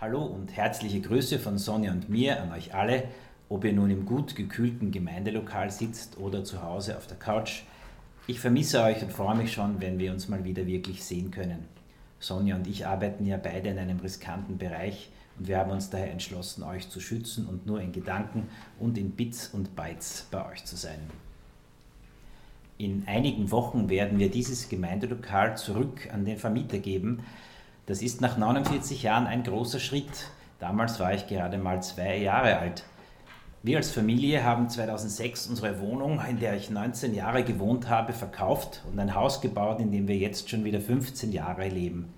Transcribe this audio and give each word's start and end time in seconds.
Hallo 0.00 0.22
und 0.24 0.56
herzliche 0.56 1.00
Grüße 1.00 1.40
von 1.40 1.58
Sonja 1.58 1.90
und 1.90 2.08
mir 2.08 2.40
an 2.40 2.52
euch 2.52 2.72
alle, 2.72 3.08
ob 3.48 3.64
ihr 3.64 3.72
nun 3.72 3.90
im 3.90 4.06
gut 4.06 4.36
gekühlten 4.36 4.92
Gemeindelokal 4.92 5.72
sitzt 5.72 6.18
oder 6.18 6.44
zu 6.44 6.62
Hause 6.62 6.96
auf 6.96 7.08
der 7.08 7.16
Couch. 7.16 7.62
Ich 8.28 8.38
vermisse 8.38 8.80
euch 8.84 9.02
und 9.02 9.10
freue 9.10 9.34
mich 9.34 9.52
schon, 9.52 9.80
wenn 9.80 9.98
wir 9.98 10.12
uns 10.12 10.28
mal 10.28 10.44
wieder 10.44 10.68
wirklich 10.68 11.02
sehen 11.02 11.32
können. 11.32 11.64
Sonja 12.20 12.54
und 12.54 12.68
ich 12.68 12.86
arbeiten 12.86 13.26
ja 13.26 13.38
beide 13.38 13.70
in 13.70 13.78
einem 13.78 13.98
riskanten 13.98 14.56
Bereich 14.56 15.10
und 15.36 15.48
wir 15.48 15.58
haben 15.58 15.72
uns 15.72 15.90
daher 15.90 16.12
entschlossen, 16.12 16.62
euch 16.62 16.88
zu 16.88 17.00
schützen 17.00 17.46
und 17.46 17.66
nur 17.66 17.80
in 17.80 17.90
Gedanken 17.90 18.46
und 18.78 18.98
in 18.98 19.10
Bits 19.10 19.48
und 19.48 19.74
Bytes 19.74 20.28
bei 20.30 20.48
euch 20.48 20.64
zu 20.64 20.76
sein. 20.76 21.00
In 22.76 23.02
einigen 23.08 23.50
Wochen 23.50 23.88
werden 23.88 24.20
wir 24.20 24.30
dieses 24.30 24.68
Gemeindelokal 24.68 25.56
zurück 25.56 26.08
an 26.12 26.24
den 26.24 26.38
Vermieter 26.38 26.78
geben, 26.78 27.24
das 27.88 28.02
ist 28.02 28.20
nach 28.20 28.36
49 28.36 29.02
Jahren 29.02 29.26
ein 29.26 29.42
großer 29.42 29.80
Schritt. 29.80 30.28
Damals 30.58 31.00
war 31.00 31.14
ich 31.14 31.26
gerade 31.26 31.56
mal 31.56 31.82
zwei 31.82 32.18
Jahre 32.18 32.58
alt. 32.58 32.84
Wir 33.62 33.78
als 33.78 33.90
Familie 33.90 34.44
haben 34.44 34.68
2006 34.68 35.46
unsere 35.46 35.80
Wohnung, 35.80 36.20
in 36.28 36.38
der 36.38 36.54
ich 36.54 36.68
19 36.68 37.14
Jahre 37.14 37.44
gewohnt 37.44 37.88
habe, 37.88 38.12
verkauft 38.12 38.82
und 38.92 38.98
ein 38.98 39.14
Haus 39.14 39.40
gebaut, 39.40 39.80
in 39.80 39.90
dem 39.90 40.06
wir 40.06 40.18
jetzt 40.18 40.50
schon 40.50 40.64
wieder 40.64 40.82
15 40.82 41.32
Jahre 41.32 41.66
leben. 41.68 42.12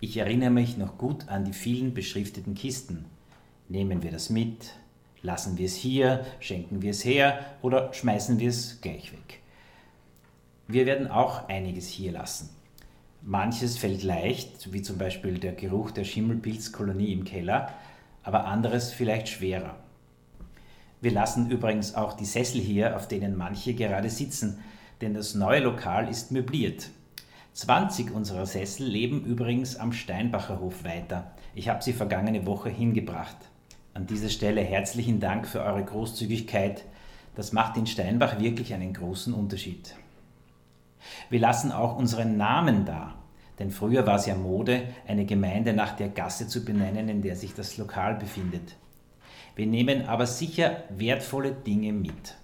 Ich 0.00 0.18
erinnere 0.18 0.50
mich 0.50 0.76
noch 0.76 0.98
gut 0.98 1.28
an 1.28 1.46
die 1.46 1.54
vielen 1.54 1.94
beschrifteten 1.94 2.54
Kisten. 2.54 3.06
Nehmen 3.70 4.02
wir 4.02 4.12
das 4.12 4.28
mit? 4.28 4.74
Lassen 5.22 5.56
wir 5.56 5.64
es 5.64 5.76
hier? 5.76 6.26
Schenken 6.40 6.82
wir 6.82 6.90
es 6.90 7.06
her? 7.06 7.38
Oder 7.62 7.90
schmeißen 7.94 8.38
wir 8.38 8.50
es 8.50 8.82
gleich 8.82 9.12
weg? 9.12 9.40
Wir 10.68 10.84
werden 10.84 11.10
auch 11.10 11.48
einiges 11.48 11.88
hier 11.88 12.12
lassen. 12.12 12.55
Manches 13.28 13.76
fällt 13.76 14.04
leicht, 14.04 14.72
wie 14.72 14.82
zum 14.82 14.98
Beispiel 14.98 15.40
der 15.40 15.50
Geruch 15.50 15.90
der 15.90 16.04
Schimmelpilzkolonie 16.04 17.12
im 17.12 17.24
Keller, 17.24 17.70
aber 18.22 18.44
anderes 18.44 18.92
vielleicht 18.92 19.28
schwerer. 19.28 19.74
Wir 21.00 21.10
lassen 21.10 21.50
übrigens 21.50 21.96
auch 21.96 22.12
die 22.12 22.24
Sessel 22.24 22.60
hier, 22.60 22.94
auf 22.94 23.08
denen 23.08 23.36
manche 23.36 23.74
gerade 23.74 24.10
sitzen, 24.10 24.60
denn 25.00 25.12
das 25.12 25.34
neue 25.34 25.58
Lokal 25.58 26.08
ist 26.08 26.30
möbliert. 26.30 26.90
20 27.54 28.12
unserer 28.12 28.46
Sessel 28.46 28.86
leben 28.86 29.24
übrigens 29.24 29.74
am 29.74 29.92
Steinbacher 29.92 30.60
Hof 30.60 30.84
weiter. 30.84 31.32
Ich 31.52 31.68
habe 31.68 31.82
sie 31.82 31.94
vergangene 31.94 32.46
Woche 32.46 32.68
hingebracht. 32.68 33.38
An 33.92 34.06
dieser 34.06 34.28
Stelle 34.28 34.60
herzlichen 34.60 35.18
Dank 35.18 35.48
für 35.48 35.64
eure 35.64 35.82
Großzügigkeit. 35.82 36.84
Das 37.34 37.52
macht 37.52 37.76
in 37.76 37.88
Steinbach 37.88 38.38
wirklich 38.38 38.72
einen 38.72 38.92
großen 38.92 39.34
Unterschied. 39.34 39.96
Wir 41.30 41.40
lassen 41.40 41.72
auch 41.72 41.96
unseren 41.96 42.36
Namen 42.36 42.84
da, 42.84 43.14
denn 43.58 43.70
früher 43.70 44.06
war 44.06 44.16
es 44.16 44.26
ja 44.26 44.34
Mode, 44.34 44.82
eine 45.06 45.24
Gemeinde 45.24 45.72
nach 45.72 45.96
der 45.96 46.08
Gasse 46.08 46.48
zu 46.48 46.64
benennen, 46.64 47.08
in 47.08 47.22
der 47.22 47.36
sich 47.36 47.54
das 47.54 47.78
Lokal 47.78 48.16
befindet. 48.16 48.76
Wir 49.54 49.66
nehmen 49.66 50.06
aber 50.06 50.26
sicher 50.26 50.84
wertvolle 50.90 51.52
Dinge 51.52 51.92
mit. 51.92 52.36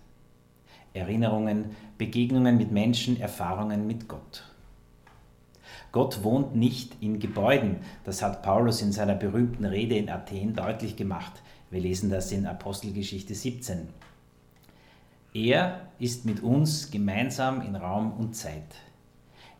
Erinnerungen, 0.95 1.77
Begegnungen 1.99 2.57
mit 2.57 2.73
Menschen, 2.73 3.21
Erfahrungen 3.21 3.87
mit 3.87 4.09
Gott. 4.09 4.45
Gott 5.91 6.25
wohnt 6.25 6.57
nicht 6.57 6.97
in 7.01 7.19
Gebäuden, 7.19 7.77
das 8.05 8.23
hat 8.23 8.43
Paulus 8.43 8.81
in 8.81 8.93
seiner 8.93 9.15
berühmten 9.15 9.67
Rede 9.67 9.97
in 9.97 10.09
Athen 10.09 10.55
deutlich 10.55 10.97
gemacht. 10.97 11.43
Wir 11.71 11.81
lesen 11.81 12.09
das 12.11 12.33
in 12.33 12.47
Apostelgeschichte 12.47 13.35
17. 13.35 13.89
Er 15.35 15.89
ist 15.99 16.27
mit 16.27 16.43
uns 16.43 16.91
gemeinsam 16.91 17.63
in 17.63 17.75
Raum 17.75 18.13
und 18.13 18.37
Zeit. 18.37 18.75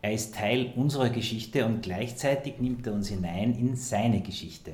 Er 0.03 0.13
ist 0.13 0.35
Teil 0.35 0.71
unserer 0.75 1.09
Geschichte 1.09 1.65
und 1.65 1.81
gleichzeitig 1.81 2.59
nimmt 2.59 2.85
er 2.85 2.93
uns 2.93 3.09
hinein 3.09 3.55
in 3.55 3.75
seine 3.75 4.21
Geschichte. 4.21 4.73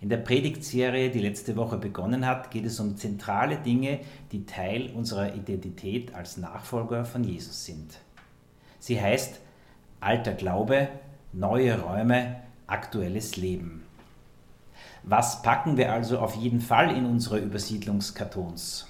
In 0.00 0.08
der 0.08 0.16
Predigtserie, 0.16 1.10
die 1.10 1.20
letzte 1.20 1.54
Woche 1.54 1.78
begonnen 1.78 2.26
hat, 2.26 2.50
geht 2.50 2.64
es 2.64 2.80
um 2.80 2.96
zentrale 2.96 3.56
Dinge, 3.56 4.00
die 4.32 4.46
Teil 4.46 4.90
unserer 4.96 5.32
Identität 5.36 6.12
als 6.12 6.38
Nachfolger 6.38 7.04
von 7.04 7.22
Jesus 7.22 7.64
sind. 7.64 8.00
Sie 8.80 9.00
heißt 9.00 9.38
alter 10.00 10.32
Glaube, 10.32 10.88
neue 11.32 11.80
Räume, 11.80 12.34
aktuelles 12.66 13.36
Leben. 13.36 13.84
Was 15.04 15.40
packen 15.42 15.76
wir 15.76 15.92
also 15.92 16.18
auf 16.18 16.34
jeden 16.34 16.60
Fall 16.60 16.96
in 16.96 17.06
unsere 17.06 17.38
Übersiedlungskartons? 17.38 18.88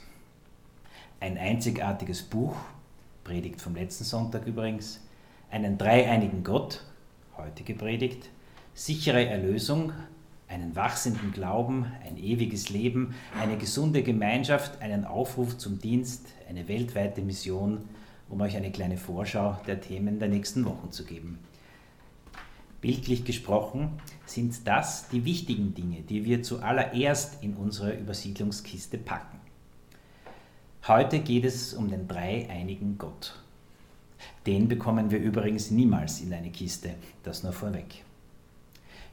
Ein 1.22 1.38
einzigartiges 1.38 2.22
Buch, 2.22 2.56
Predigt 3.22 3.60
vom 3.60 3.76
letzten 3.76 4.02
Sonntag 4.02 4.44
übrigens, 4.44 5.00
einen 5.52 5.78
dreieinigen 5.78 6.42
Gott, 6.42 6.82
heutige 7.36 7.74
Predigt, 7.74 8.28
sichere 8.74 9.24
Erlösung, 9.24 9.92
einen 10.48 10.74
wachsenden 10.74 11.30
Glauben, 11.30 11.86
ein 12.04 12.18
ewiges 12.18 12.70
Leben, 12.70 13.14
eine 13.40 13.56
gesunde 13.56 14.02
Gemeinschaft, 14.02 14.82
einen 14.82 15.04
Aufruf 15.04 15.56
zum 15.58 15.78
Dienst, 15.78 16.26
eine 16.48 16.66
weltweite 16.66 17.22
Mission, 17.22 17.84
um 18.28 18.40
euch 18.40 18.56
eine 18.56 18.72
kleine 18.72 18.96
Vorschau 18.96 19.60
der 19.68 19.80
Themen 19.80 20.18
der 20.18 20.28
nächsten 20.28 20.64
Wochen 20.64 20.90
zu 20.90 21.04
geben. 21.04 21.38
Bildlich 22.80 23.24
gesprochen 23.24 23.90
sind 24.26 24.66
das 24.66 25.08
die 25.10 25.24
wichtigen 25.24 25.72
Dinge, 25.72 26.00
die 26.00 26.24
wir 26.24 26.42
zuallererst 26.42 27.44
in 27.44 27.54
unsere 27.54 27.92
Übersiedlungskiste 27.92 28.98
packen. 28.98 29.41
Heute 30.88 31.20
geht 31.20 31.44
es 31.44 31.74
um 31.74 31.88
den 31.88 32.08
dreieinigen 32.08 32.98
Gott. 32.98 33.36
Den 34.46 34.66
bekommen 34.66 35.12
wir 35.12 35.20
übrigens 35.20 35.70
niemals 35.70 36.20
in 36.20 36.34
eine 36.34 36.50
Kiste, 36.50 36.94
das 37.22 37.44
nur 37.44 37.52
vorweg. 37.52 38.02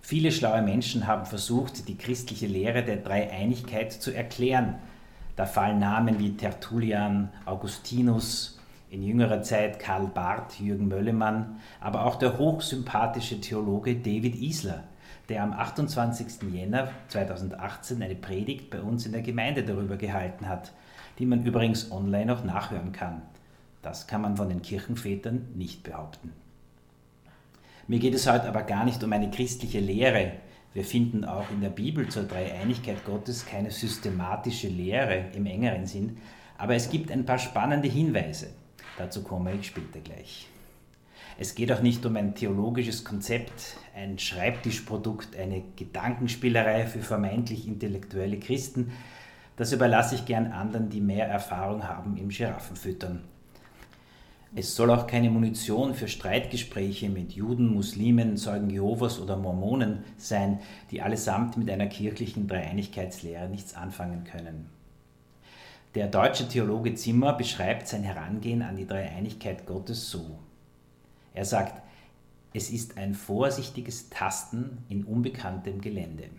Viele 0.02 0.31
schlaue 0.31 0.63
Menschen 0.63 1.06
haben 1.06 1.28
versucht, 1.28 1.88
die 1.88 1.96
christliche 1.96 2.47
Lehre 2.47 2.84
der 2.84 2.96
Dreieinigkeit 2.96 3.94
zu 3.94 4.09
erklären. 4.09 4.80
Da 5.35 5.46
fallen 5.46 5.78
Namen 5.78 6.18
wie 6.18 6.35
Tertullian, 6.35 7.30
Augustinus, 7.46 8.59
in 8.90 9.03
jüngerer 9.03 9.44
Zeit 9.44 9.78
Karl 9.78 10.07
Barth, 10.07 10.59
Jürgen 10.59 10.88
Möllemann, 10.88 11.59
aber 11.80 12.07
auch 12.07 12.16
der 12.16 12.40
hochsympathische 12.40 13.41
Theologe 13.41 13.96
David 13.96 14.41
Isler, 14.41 14.86
der 15.30 15.44
am 15.44 15.53
28. 15.53 16.51
Jänner 16.51 16.90
2018 17.09 18.01
eine 18.01 18.16
Predigt 18.16 18.72
bei 18.72 18.81
uns 18.81 19.06
in 19.06 19.12
der 19.12 19.22
Gemeinde 19.22 19.62
darüber 19.62 19.97
gehalten 19.97 20.50
hat– 20.50 20.74
die 21.19 21.25
man 21.25 21.46
übrigens 21.46 21.91
online 21.91 22.34
auch 22.34 22.44
nachhören 22.44 22.91
kann. 22.94 23.22
Das 23.81 24.07
kann 24.07 24.22
man 24.22 24.38
von 24.38 24.50
den 24.50 24.62
Kirchenvätern 24.62 25.50
nicht 25.56 25.84
behaupten. 25.84 26.34
Mir 27.88 28.00
geht 28.00 28.13
es 28.13 28.31
heute 28.31 28.47
aber 28.47 28.63
gar 28.63 28.85
nicht 28.85 29.03
um 29.03 29.12
eine 29.13 29.30
christliche 29.30 29.80
Lehre. 29.80 30.34
Wir 30.74 30.85
finden 30.85 31.25
auch 31.25 31.50
in 31.52 31.62
der 31.62 31.69
Bibel 31.69 32.07
zur 32.07 32.24
Dreieinigkeit 32.24 33.03
Gottes 33.06 33.46
keine 33.46 33.72
systematische 33.72 34.68
Lehre 34.68 35.25
im 35.34 35.46
engeren 35.46 35.85
Sinn, 35.85 36.18
aber 36.57 36.75
es 36.75 36.90
gibt 36.90 37.12
ein 37.12 37.25
paar 37.25 37.40
spannende 37.40 37.88
Hinweise. 37.88 38.51
Dazu 38.97 39.24
komme 39.24 39.53
ich 39.53 39.68
später 39.68 40.00
gleich. 40.00 40.47
Es 41.38 41.56
geht 41.56 41.72
auch 41.72 41.81
nicht 41.81 42.06
um 42.06 42.18
ein 42.18 42.36
theologisches 42.36 43.06
Konzept, 43.06 43.78
ein 43.96 44.19
Schreibtischprodukt, 44.19 45.38
eine 45.38 45.63
Gedankenspielerei 45.78 46.86
für 46.86 47.00
vermeintlich 47.00 47.66
intellektuelle 47.66 48.40
Christen, 48.40 48.91
das 49.59 49.74
überlasse 49.74 50.16
ich 50.16 50.25
gern 50.25 50.53
anderen, 50.53 50.90
die 50.90 51.02
mehr 51.02 51.28
Erfahrung 51.28 51.86
haben 51.86 52.16
im 52.16 52.30
Giraffenfüttern. 52.30 53.25
Es 54.56 54.74
soll 54.74 54.90
auch 54.90 55.06
keine 55.06 55.30
Munition 55.30 55.94
für 55.96 56.08
Streitgespräche 56.08 57.09
mit 57.09 57.34
Juden, 57.34 57.74
Muslimen, 57.74 58.38
Zeugen 58.38 58.69
Jehovas 58.69 59.19
oder 59.19 59.36
Mormonen 59.36 60.06
sein, 60.18 60.59
die 60.92 61.02
allesamt 61.02 61.58
mit 61.58 61.69
einer 61.69 61.88
kirchlichen 61.88 62.48
Dreieinigkeitslehre 62.48 63.50
nichts 63.50 63.75
anfangen 63.75 64.24
können. 64.24 64.69
Der 65.94 66.08
deutsche 66.08 66.48
Theologe 66.48 66.96
Zimmer 66.96 67.34
beschreibt 67.34 67.90
sein 67.90 68.03
Herangehen 68.03 68.62
an 68.62 68.78
die 68.78 68.88
Dreieinigkeit 68.88 69.66
Gottes 69.66 70.09
so. 70.09 70.40
Er 71.34 71.44
sagt, 71.44 71.84
es 72.53 72.69
ist 72.69 72.98
ein 72.98 73.14
vorsichtiges 73.14 74.09
Tasten 74.09 74.86
in 74.88 75.03
unbekanntem 75.03 75.81
Gelände. 75.81 76.30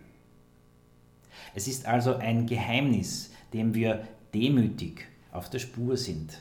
Es 1.55 1.69
ist 1.69 1.87
also 1.87 2.17
ein 2.17 2.47
Geheimnis, 2.47 3.31
dem 3.53 3.75
wir 3.75 4.07
demütig 4.35 5.07
auf 5.33 5.51
der 5.51 5.59
Spur 5.59 5.97
sind. 5.97 6.39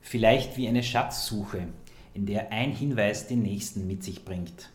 Vielleicht 0.00 0.56
wie 0.56 0.68
eine 0.68 0.82
Schatzsuche, 0.82 1.68
in 2.14 2.26
der 2.26 2.52
ein 2.52 2.72
Hinweis 2.72 3.26
den 3.26 3.42
nächsten 3.42 3.86
mit 3.86 4.04
sich 4.04 4.24
bringt. 4.24 4.70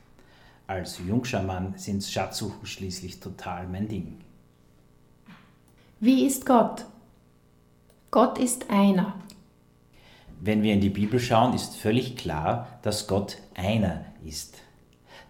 Als 0.68 1.00
Jungschamann 1.00 1.74
sind 1.78 2.04
Schatzsuchen 2.04 2.66
schließlich 2.66 3.20
total 3.20 3.68
mein 3.68 3.88
Ding. 3.88 4.20
Wie 6.00 6.26
ist 6.26 6.46
Gott? 6.46 6.86
Gott 8.10 8.38
ist 8.38 8.70
einer. 8.70 9.16
Wenn 10.40 10.64
wir 10.64 10.74
in 10.74 10.82
die 10.82 10.90
Bibel 10.90 11.20
schauen, 11.20 11.54
ist 11.54 11.76
völlig 11.76 12.16
klar, 12.16 12.80
dass 12.82 13.08
Gott 13.08 13.38
einer 13.54 14.06
ist. 14.26 14.56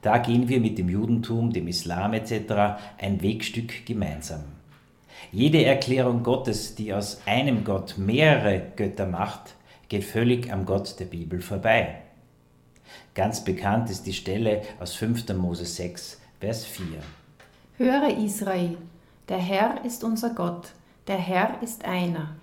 Da 0.01 0.18
gehen 0.18 0.50
wir 0.50 0.59
mit 0.59 0.77
dem 0.77 0.89
Judentum, 0.89 1.53
dem 1.53 1.68
Islam 1.68 2.13
etc. 2.13 2.80
ein 2.98 3.21
Wegstück 3.21 3.86
gemeinsam. 3.86 4.42
Jede 5.31 5.63
Erklärung 5.63 6.24
Gottes, 6.24 6.75
die 6.75 6.94
aus 6.94 7.21
einem 7.25 7.63
Gott 7.63 7.98
mehrere 7.98 8.62
Götter 8.75 9.06
macht, 9.06 9.56
geht 9.89 10.03
völlig 10.03 10.51
am 10.51 10.65
Gott 10.65 11.00
der 11.00 11.06
Bibel 11.06 11.42
vorbei. 11.42 12.01
Ganz 13.13 13.44
bekannt 13.44 13.89
ist 13.89 14.07
die 14.07 14.13
Stelle 14.13 14.62
aus 14.80 14.95
5. 14.95 15.30
Mose 15.36 15.65
6, 15.65 16.19
Vers 16.39 16.65
4. 16.65 16.86
Höre 17.77 18.18
Israel, 18.18 18.77
der 19.30 19.38
Herr 19.38 19.86
ist 19.86 20.03
unser 20.03 20.31
Gott, 20.31 20.71
der 21.07 21.18
Herr 21.18 21.62
ist 21.62 21.86
einer. 21.86 22.36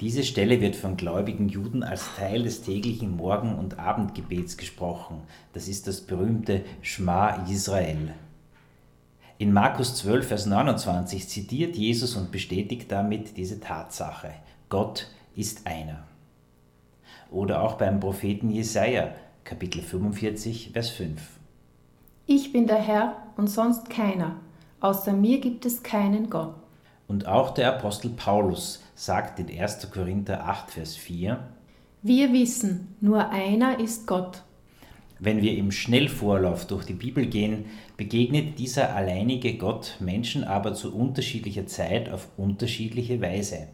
Diese 0.00 0.22
Stelle 0.22 0.60
wird 0.60 0.76
von 0.76 0.96
gläubigen 0.96 1.48
Juden 1.48 1.82
als 1.82 2.14
Teil 2.16 2.44
des 2.44 2.62
täglichen 2.62 3.16
Morgen- 3.16 3.58
und 3.58 3.80
Abendgebets 3.80 4.56
gesprochen. 4.56 5.22
Das 5.52 5.66
ist 5.66 5.88
das 5.88 6.00
berühmte 6.00 6.64
Schma 6.82 7.44
Israel. 7.50 8.14
In 9.38 9.52
Markus 9.52 9.96
12, 9.96 10.28
Vers 10.28 10.46
29 10.46 11.28
zitiert 11.28 11.76
Jesus 11.76 12.14
und 12.14 12.30
bestätigt 12.30 12.92
damit 12.92 13.36
diese 13.36 13.58
Tatsache. 13.58 14.30
Gott 14.68 15.08
ist 15.34 15.66
einer. 15.66 16.04
Oder 17.30 17.62
auch 17.62 17.74
beim 17.74 17.98
Propheten 17.98 18.50
Jesaja, 18.50 19.14
Kapitel 19.42 19.82
45, 19.82 20.70
Vers 20.72 20.90
5. 20.90 21.20
Ich 22.26 22.52
bin 22.52 22.68
der 22.68 22.80
Herr 22.80 23.16
und 23.36 23.48
sonst 23.48 23.90
keiner. 23.90 24.36
Außer 24.80 25.12
mir 25.12 25.40
gibt 25.40 25.66
es 25.66 25.82
keinen 25.82 26.30
Gott. 26.30 26.54
Und 27.08 27.26
auch 27.26 27.54
der 27.54 27.74
Apostel 27.74 28.10
Paulus 28.10 28.84
sagt 28.94 29.40
in 29.40 29.48
1. 29.48 29.90
Korinther 29.90 30.46
8, 30.46 30.70
Vers 30.70 30.94
4, 30.94 31.38
Wir 32.02 32.32
wissen, 32.32 32.94
nur 33.00 33.30
einer 33.30 33.80
ist 33.80 34.06
Gott. 34.06 34.42
Wenn 35.18 35.42
wir 35.42 35.56
im 35.56 35.72
Schnellvorlauf 35.72 36.66
durch 36.66 36.84
die 36.84 36.92
Bibel 36.92 37.26
gehen, 37.26 37.64
begegnet 37.96 38.58
dieser 38.58 38.94
alleinige 38.94 39.56
Gott 39.56 39.96
Menschen 39.98 40.44
aber 40.44 40.74
zu 40.74 40.94
unterschiedlicher 40.94 41.66
Zeit 41.66 42.10
auf 42.10 42.28
unterschiedliche 42.36 43.20
Weise. 43.20 43.68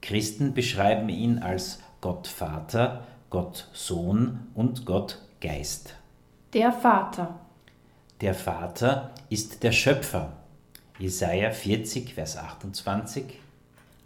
Christen 0.00 0.54
beschreiben 0.54 1.08
ihn 1.08 1.38
als 1.38 1.80
Gott 2.00 2.26
Vater, 2.26 3.04
Gott 3.30 3.68
Sohn 3.74 4.48
und 4.54 4.86
Gott 4.86 5.20
Geist. 5.40 5.94
Der 6.54 6.72
Vater. 6.72 7.38
Der 8.22 8.34
Vater 8.34 9.10
ist 9.28 9.62
der 9.62 9.72
Schöpfer. 9.72 10.32
Jesaja 10.98 11.50
40, 11.50 12.14
Vers 12.14 12.38
28. 12.38 13.24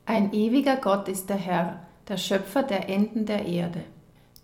Ein 0.07 0.33
ewiger 0.33 0.75
Gott 0.75 1.07
ist 1.07 1.31
der 1.31 1.37
Herr, 1.37 1.85
der 2.09 2.17
Schöpfer 2.17 2.65
der 2.65 2.89
Enden 2.89 3.27
der 3.27 3.47
Erde. 3.47 3.85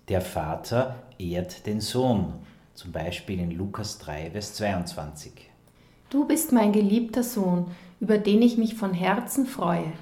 Der 0.08 0.20
Vater 0.20 1.02
ehrt 1.19 1.66
den 1.66 1.81
Sohn, 1.81 2.34
zum 2.75 2.93
Beispiel 2.93 3.40
in 3.40 3.50
Lukas 3.50 3.98
3, 3.98 4.31
Vers 4.31 4.54
22. 4.54 5.32
Du 6.08 6.25
bist 6.25 6.52
mein 6.52 6.70
geliebter 6.70 7.25
Sohn, 7.25 7.72
über 7.98 8.16
den 8.16 8.43
ich 8.43 8.56
mich 8.58 8.76
von 8.76 8.94
Herzen 8.94 9.46
freue. 9.46 9.92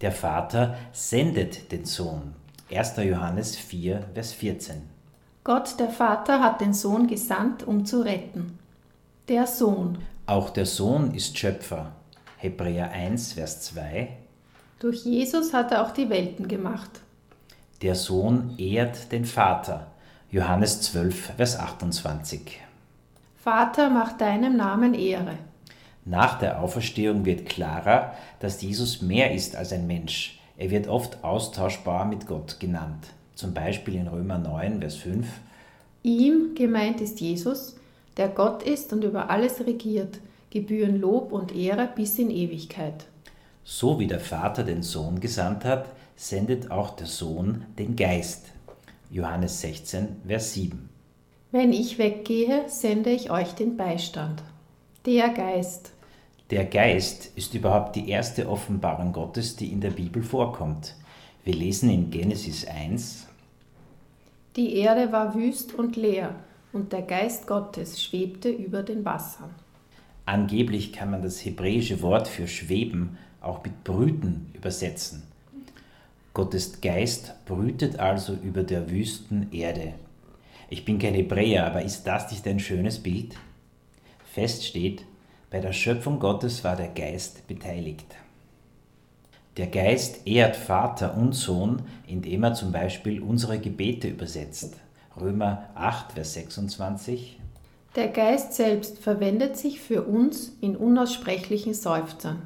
Der 0.00 0.12
Vater 0.12 0.78
sendet 0.92 1.70
den 1.70 1.84
Sohn. 1.84 2.34
1. 2.70 2.96
Johannes 2.96 3.56
4, 3.56 4.06
Vers 4.14 4.32
14. 4.32 4.76
Gott, 5.44 5.78
der 5.78 5.90
Vater, 5.90 6.40
hat 6.42 6.62
den 6.62 6.72
Sohn 6.72 7.08
gesandt, 7.08 7.62
um 7.62 7.84
zu 7.84 8.00
retten. 8.00 8.58
Der 9.28 9.46
Sohn. 9.46 9.98
Auch 10.26 10.50
der 10.50 10.66
Sohn 10.66 11.14
ist 11.14 11.36
Schöpfer. 11.36 11.92
Hebräer 12.36 12.92
1, 12.92 13.32
Vers 13.32 13.62
2. 13.62 14.08
Durch 14.78 15.04
Jesus 15.04 15.52
hat 15.52 15.72
er 15.72 15.84
auch 15.84 15.90
die 15.90 16.10
Welten 16.10 16.46
gemacht. 16.46 17.00
Der 17.82 17.96
Sohn 17.96 18.54
ehrt 18.56 19.10
den 19.10 19.24
Vater. 19.24 19.88
Johannes 20.30 20.80
12, 20.82 21.32
Vers 21.36 21.58
28. 21.58 22.60
Vater, 23.36 23.90
mach 23.90 24.12
deinem 24.16 24.56
Namen 24.56 24.94
Ehre. 24.94 25.38
Nach 26.04 26.38
der 26.38 26.60
Auferstehung 26.60 27.24
wird 27.24 27.46
klarer, 27.46 28.14
dass 28.38 28.62
Jesus 28.62 29.02
mehr 29.02 29.34
ist 29.34 29.56
als 29.56 29.72
ein 29.72 29.88
Mensch. 29.88 30.38
Er 30.56 30.70
wird 30.70 30.86
oft 30.86 31.24
austauschbar 31.24 32.04
mit 32.04 32.28
Gott 32.28 32.60
genannt. 32.60 33.08
Zum 33.34 33.54
Beispiel 33.54 33.96
in 33.96 34.06
Römer 34.06 34.38
9, 34.38 34.78
Vers 34.80 34.94
5. 34.96 35.26
Ihm, 36.04 36.54
gemeint 36.54 37.00
ist 37.00 37.20
Jesus, 37.20 37.76
der 38.16 38.28
Gott 38.28 38.62
ist 38.62 38.92
und 38.92 39.04
über 39.04 39.30
alles 39.30 39.60
regiert, 39.66 40.18
gebühren 40.50 41.00
Lob 41.00 41.32
und 41.32 41.54
Ehre 41.54 41.88
bis 41.94 42.18
in 42.18 42.30
Ewigkeit. 42.30 43.06
So 43.64 43.98
wie 43.98 44.06
der 44.06 44.20
Vater 44.20 44.64
den 44.64 44.82
Sohn 44.82 45.20
gesandt 45.20 45.64
hat, 45.64 45.86
sendet 46.16 46.70
auch 46.70 46.90
der 46.90 47.06
Sohn 47.06 47.64
den 47.78 47.96
Geist. 47.96 48.46
Johannes 49.10 49.60
16, 49.60 50.22
Vers 50.26 50.54
7. 50.54 50.88
Wenn 51.52 51.72
ich 51.72 51.98
weggehe, 51.98 52.64
sende 52.68 53.10
ich 53.10 53.30
euch 53.30 53.52
den 53.52 53.76
Beistand. 53.76 54.42
Der 55.04 55.28
Geist. 55.28 55.92
Der 56.50 56.64
Geist 56.64 57.30
ist 57.36 57.54
überhaupt 57.54 57.96
die 57.96 58.08
erste 58.08 58.48
Offenbarung 58.48 59.12
Gottes, 59.12 59.56
die 59.56 59.72
in 59.72 59.80
der 59.80 59.90
Bibel 59.90 60.22
vorkommt. 60.22 60.94
Wir 61.44 61.54
lesen 61.54 61.90
in 61.90 62.10
Genesis 62.10 62.66
1. 62.66 63.26
Die 64.56 64.76
Erde 64.76 65.12
war 65.12 65.34
wüst 65.34 65.74
und 65.74 65.96
leer, 65.96 66.34
und 66.72 66.92
der 66.92 67.02
Geist 67.02 67.46
Gottes 67.46 68.02
schwebte 68.02 68.50
über 68.50 68.82
den 68.82 69.04
Wassern. 69.04 69.50
Angeblich 70.24 70.92
kann 70.92 71.10
man 71.10 71.22
das 71.22 71.44
hebräische 71.44 72.00
Wort 72.02 72.28
für 72.28 72.46
schweben 72.46 73.18
auch 73.40 73.62
mit 73.64 73.84
brüten 73.84 74.50
übersetzen. 74.54 75.24
Gottes 76.32 76.80
Geist 76.80 77.34
brütet 77.44 77.98
also 77.98 78.34
über 78.34 78.62
der 78.62 78.90
wüsten 78.90 79.52
Erde. 79.52 79.94
Ich 80.70 80.84
bin 80.84 80.98
kein 80.98 81.14
Hebräer, 81.14 81.66
aber 81.66 81.82
ist 81.82 82.04
das 82.04 82.30
nicht 82.30 82.46
ein 82.46 82.60
schönes 82.60 83.00
Bild? 83.00 83.36
Fest 84.32 84.64
steht, 84.64 85.04
bei 85.50 85.60
der 85.60 85.74
Schöpfung 85.74 86.18
Gottes 86.18 86.64
war 86.64 86.76
der 86.76 86.88
Geist 86.88 87.46
beteiligt. 87.46 88.06
Der 89.58 89.66
Geist 89.66 90.26
ehrt 90.26 90.56
Vater 90.56 91.14
und 91.14 91.34
Sohn, 91.34 91.82
indem 92.06 92.44
er 92.44 92.54
zum 92.54 92.72
Beispiel 92.72 93.20
unsere 93.20 93.58
Gebete 93.58 94.08
übersetzt. 94.08 94.78
Römer 95.20 95.68
8, 95.74 96.12
Vers 96.12 96.34
26. 96.34 97.38
Der 97.94 98.08
Geist 98.08 98.54
selbst 98.54 98.98
verwendet 98.98 99.56
sich 99.56 99.80
für 99.80 100.02
uns 100.02 100.56
in 100.60 100.76
unaussprechlichen 100.76 101.74
Seufzern. 101.74 102.42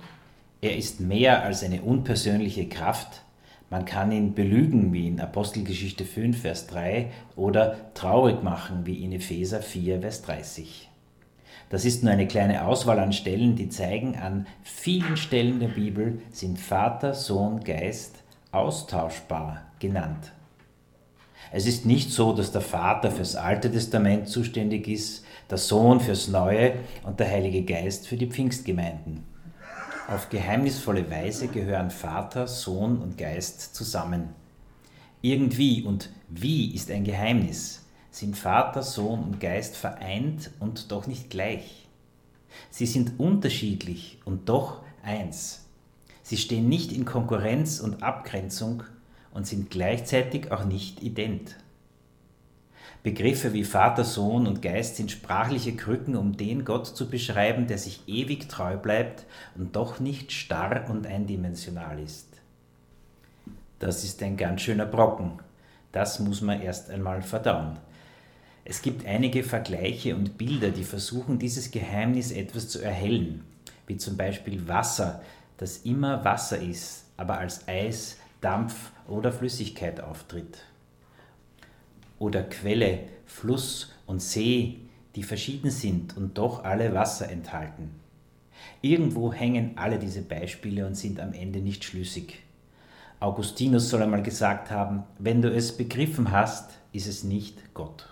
Er 0.61 0.77
ist 0.77 1.01
mehr 1.01 1.45
als 1.45 1.63
eine 1.63 1.83
unpersönliche 1.83 2.69
Kraft. 2.69 3.23
Man 3.71 3.85
kann 3.85 4.11
ihn 4.11 4.35
belügen, 4.35 4.93
wie 4.93 5.07
in 5.07 5.21
Apostelgeschichte 5.21 6.05
5, 6.05 6.41
Vers 6.41 6.67
3, 6.67 7.11
oder 7.37 7.77
traurig 7.95 8.43
machen, 8.43 8.87
wie 8.87 9.05
in 9.05 9.13
Epheser 9.13 9.61
4, 9.61 10.01
Vers 10.01 10.23
30. 10.23 10.89
Das 11.69 11.85
ist 11.85 12.03
nur 12.03 12.13
eine 12.13 12.29
kleine 12.29 12.65
Auswahl 12.67 12.99
an 12.99 13.13
Stellen, 13.13 13.57
die 13.57 13.69
zeigen, 13.69 14.17
an 14.17 14.47
vielen 14.63 15.17
Stellen 15.17 15.59
der 15.61 15.69
Bibel 15.69 16.21
sind 16.31 16.59
Vater, 16.59 17.15
Sohn, 17.15 17.63
Geist 17.65 18.23
austauschbar 18.53 19.63
genannt. 19.81 20.33
Es 21.53 21.67
ist 21.67 21.87
nicht 21.87 22.11
so, 22.11 22.33
dass 22.33 22.53
der 22.53 22.61
Vater 22.61 23.11
fürs 23.11 23.37
Alte 23.37 23.71
Testament 23.71 24.29
zuständig 24.29 24.89
ist, 24.89 25.25
der 25.49 25.59
Sohn 25.59 26.01
fürs 26.01 26.29
Neue 26.29 26.75
und 27.05 27.21
der 27.21 27.31
Heilige 27.31 27.63
Geist 27.63 28.09
für 28.09 28.17
die 28.17 28.27
Pfingstgemeinden. 28.27 29.25
Auf 30.09 30.29
geheimnisvolle 30.29 31.11
Weise 31.11 31.49
gehören 31.49 31.91
Vater, 31.91 32.47
Sohn 32.47 32.99
und 32.99 33.19
Geist 33.19 33.75
zusammen. 33.75 34.31
Irgendwie 35.21 35.83
und 35.83 36.11
wie 36.29 36.75
ist 36.75 36.91
ein 36.91 37.05
Geheimnis, 37.05 37.85
sind 38.11 38.37
Vater, 38.37 38.83
Sohn 38.83 39.23
und 39.23 39.41
Geist 39.41 39.77
vereint 39.77 40.51
und 40.61 40.91
doch 40.91 41.07
nicht 41.07 41.31
gleich. 41.31 41.89
Sie 42.71 42.87
sind 42.87 43.19
unterschiedlich 43.19 44.19
und 44.25 44.49
doch 44.49 44.83
eins. 45.03 45.67
Sie 46.23 46.37
stehen 46.37 46.69
nicht 46.69 46.93
in 46.93 47.05
Konkurrenz 47.05 47.81
und 47.81 48.03
Abgrenzung 48.03 48.83
und 49.37 49.47
sind 49.47 49.71
gleichzeitig 49.71 50.51
auch 50.51 50.65
nicht 50.65 51.03
ident. 51.03 51.57
Begriffe 53.03 53.53
wie 53.53 53.65
Vater, 53.65 54.03
Sohn 54.03 54.47
und 54.47 54.63
Geist 54.63 54.97
sind 54.97 55.11
sprachliche 55.11 55.77
Krücken, 55.77 56.17
um 56.17 56.39
den 56.39 56.65
Gott 56.65 56.87
zu 56.87 57.11
beschreiben, 57.11 57.67
der 57.67 57.77
sich 57.77 58.01
ewig 58.07 58.49
treu 58.49 58.79
bleibt 58.79 59.27
und 59.55 59.77
doch 59.77 60.01
nicht 60.01 60.33
starr 60.33 60.89
und 60.89 61.07
eindimensional 61.07 62.01
ist. 62.01 62.41
Das 63.79 64.05
ist 64.05 64.23
ein 64.23 64.39
ganz 64.39 64.63
schöner 64.63 64.87
Brocken. 64.87 65.33
Das 65.93 66.19
muss 66.19 66.41
man 66.41 66.63
erst 66.63 66.89
einmal 66.89 67.21
verdauen. 67.21 67.77
Es 68.65 68.81
gibt 68.81 69.05
einige 69.07 69.45
Vergleiche 69.45 70.17
und 70.17 70.39
Bilder, 70.39 70.71
die 70.71 70.83
versuchen, 70.83 71.39
dieses 71.39 71.71
Geheimnis 71.71 72.33
etwas 72.33 72.71
zu 72.71 72.81
erhellen, 72.81 73.45
wie 73.87 73.99
zum 73.99 74.17
Beispiel 74.17 74.67
Wasser, 74.67 75.21
das 75.59 75.79
immer 75.79 76.25
Wasser 76.25 76.59
ist, 76.59 77.05
aber 77.19 77.39
als 77.39 77.69
Eis, 77.69 78.17
Dampf 78.47 78.93
oder 79.09 79.33
Flüssigkeit 79.33 80.01
auftritt 80.01 80.59
oder 82.21 82.45
Quelle, 82.45 83.01
Fluss 83.25 83.93
und 84.07 84.23
See, 84.23 84.83
die 85.17 85.25
verschieden 85.25 85.73
sind 85.73 86.17
und 86.17 86.39
doch 86.39 86.63
alle 86.63 86.95
Wasser 86.95 87.29
enthalten. 87.29 87.91
Irgendwo 88.83 89.33
hängen 89.33 89.73
alle 89.75 89.99
diese 89.99 90.23
Beispiele 90.23 90.87
und 90.87 90.95
sind 90.95 91.19
am 91.19 91.33
Ende 91.33 91.59
nicht 91.59 91.83
schlüssig. 91.83 92.39
Augustinus 93.19 93.91
soll 93.91 94.03
einmal 94.03 94.23
gesagt 94.23 94.71
haben, 94.71 95.03
wenn 95.19 95.43
du 95.43 95.53
es 95.53 95.77
begriffen 95.77 96.31
hast, 96.31 96.71
ist 96.93 97.09
es 97.09 97.25
nicht 97.25 97.75
Gott. 97.75 98.09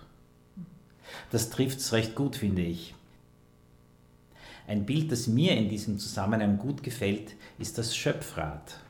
Das 1.31 1.49
trifft 1.49 1.79
es 1.79 1.93
recht 1.93 2.13
gut, 2.13 2.35
finde 2.35 2.63
ich. 2.63 2.93
Ein 4.67 4.85
Bild, 4.85 5.13
das 5.13 5.27
mir 5.27 5.55
in 5.55 5.69
diesem 5.69 5.97
Zusammenhang 5.97 6.57
gut 6.57 6.83
gefällt, 6.83 7.35
ist 7.57 7.77
das 7.77 7.95
Schöpfrad. 7.95 8.81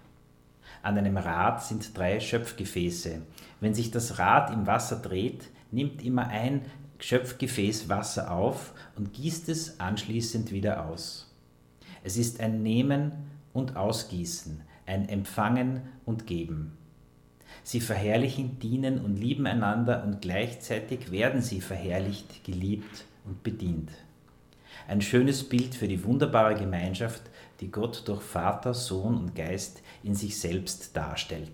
An 0.86 1.00
einem 1.00 1.18
Rad 1.18 1.63
sind 1.63 1.98
drei 1.98 2.20
Schöpfgefäße. 2.20 3.24
Wenn 3.60 3.74
sich 3.74 3.89
das 3.89 4.20
Rad 4.20 4.54
im 4.54 4.68
Wasser 4.68 4.98
dreht, 4.98 5.50
nimmt 5.72 6.06
immer 6.06 6.27
ein 6.27 6.62
Schöpfgefäß 7.00 7.89
Wasser 7.89 8.30
auf 8.30 8.72
und 8.96 9.12
gießt 9.12 9.50
es 9.50 9.80
anschließend 9.80 10.51
wieder 10.51 10.86
aus. 10.86 11.34
Es 12.04 12.18
ist 12.18 12.39
ein 12.39 12.62
Nehmen 12.62 13.13
und 13.51 13.75
Ausgießen, 13.75 14.62
ein 14.86 15.10
Empfangen 15.10 15.82
und 16.06 16.27
Geben. 16.27 16.77
Sie 17.63 17.82
verherrlichen, 17.82 18.60
dienen 18.60 19.04
und 19.04 19.15
lieben 19.15 19.48
einander 19.48 20.04
und 20.04 20.22
gleichzeitig 20.22 21.10
werden 21.10 21.42
sie 21.42 21.62
verherrlicht, 21.62 22.44
geliebt 22.44 23.06
und 23.25 23.42
bedient. 23.42 23.89
Ein 24.88 25.01
schönes 25.01 25.50
Bild 25.50 25.74
für 25.74 25.88
die 25.88 26.04
wunderbare 26.04 26.54
Gemeinschaft, 26.54 27.24
die 27.60 27.72
Gott 27.72 28.08
durch 28.08 28.22
Vater, 28.22 28.75
Sohn 28.75 29.18
und 29.18 29.34
Geist 29.34 29.82
in 30.06 30.16
sich 30.16 30.38
selbst 30.38 30.96
darstellt. 30.96 31.52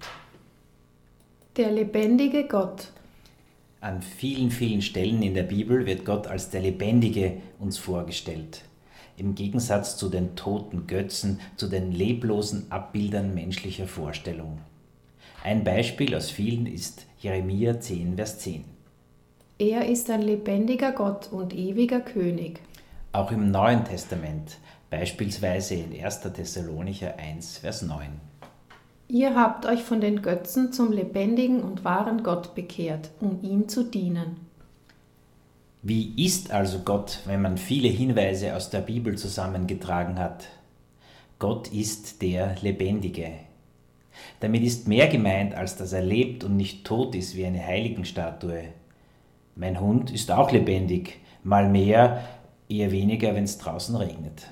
Der 1.58 1.72
lebendige 1.72 2.48
Gott. 2.48 2.92
An 3.80 4.02
vielen, 4.02 4.52
vielen 4.52 4.82
Stellen 4.82 5.24
in 5.24 5.34
der 5.34 5.44
Bibel 5.44 5.86
wird 5.86 6.06
Gott 6.06 6.28
als 6.28 6.50
der 6.50 6.62
Lebendige 6.62 7.38
uns 7.60 7.78
vorgestellt. 7.78 8.62
Im 9.18 9.36
Gegensatz 9.36 9.98
zu 9.98 10.10
den 10.10 10.36
toten 10.36 10.86
Götzen, 10.86 11.40
zu 11.56 11.68
den 11.68 11.92
leblosen 11.92 12.72
Abbildern 12.72 13.34
menschlicher 13.34 13.88
Vorstellung. 13.88 14.60
Ein 15.44 15.64
Beispiel 15.64 16.14
aus 16.16 16.30
vielen 16.30 16.68
ist 16.68 17.06
Jeremia 17.20 17.80
10, 17.80 18.16
Vers 18.16 18.40
10. 18.40 18.64
Er 19.58 19.88
ist 19.88 20.10
ein 20.10 20.22
lebendiger 20.22 20.92
Gott 20.92 21.32
und 21.32 21.54
ewiger 21.54 22.02
König. 22.02 22.60
Auch 23.12 23.32
im 23.32 23.52
Neuen 23.52 23.84
Testament, 23.84 24.58
beispielsweise 24.90 25.76
in 25.76 26.04
1. 26.04 26.22
Thessalonicher 26.22 27.18
1, 27.18 27.58
Vers 27.58 27.82
9. 27.82 28.31
Ihr 29.14 29.36
habt 29.36 29.66
euch 29.66 29.82
von 29.82 30.00
den 30.00 30.22
Götzen 30.22 30.72
zum 30.72 30.94
lebendigen 30.94 31.62
und 31.62 31.84
wahren 31.84 32.24
Gott 32.24 32.56
bekehrt, 32.56 33.10
um 33.20 33.40
ihm 33.42 33.68
zu 33.68 33.84
dienen. 33.84 34.38
Wie 35.82 36.14
ist 36.16 36.52
also 36.52 36.80
Gott, 36.80 37.20
wenn 37.26 37.42
man 37.42 37.58
viele 37.58 37.90
Hinweise 37.90 38.56
aus 38.56 38.70
der 38.70 38.80
Bibel 38.80 39.18
zusammengetragen 39.18 40.18
hat? 40.18 40.48
Gott 41.40 41.74
ist 41.74 42.22
der 42.22 42.56
Lebendige. 42.62 43.34
Damit 44.40 44.64
ist 44.64 44.88
mehr 44.88 45.10
gemeint, 45.10 45.56
als 45.56 45.76
dass 45.76 45.92
er 45.92 46.04
lebt 46.04 46.46
und 46.46 46.56
nicht 46.56 46.86
tot 46.86 47.14
ist 47.14 47.36
wie 47.36 47.46
eine 47.46 47.66
Heiligenstatue. 47.66 48.70
Mein 49.58 49.82
Hund 49.82 50.10
ist 50.12 50.32
auch 50.32 50.54
lebendig, 50.54 51.20
mal 51.44 51.68
mehr, 51.68 52.24
eher 52.70 52.92
weniger, 52.94 53.36
wenn 53.36 53.44
es 53.44 53.58
draußen 53.58 53.94
regnet. 53.94 54.48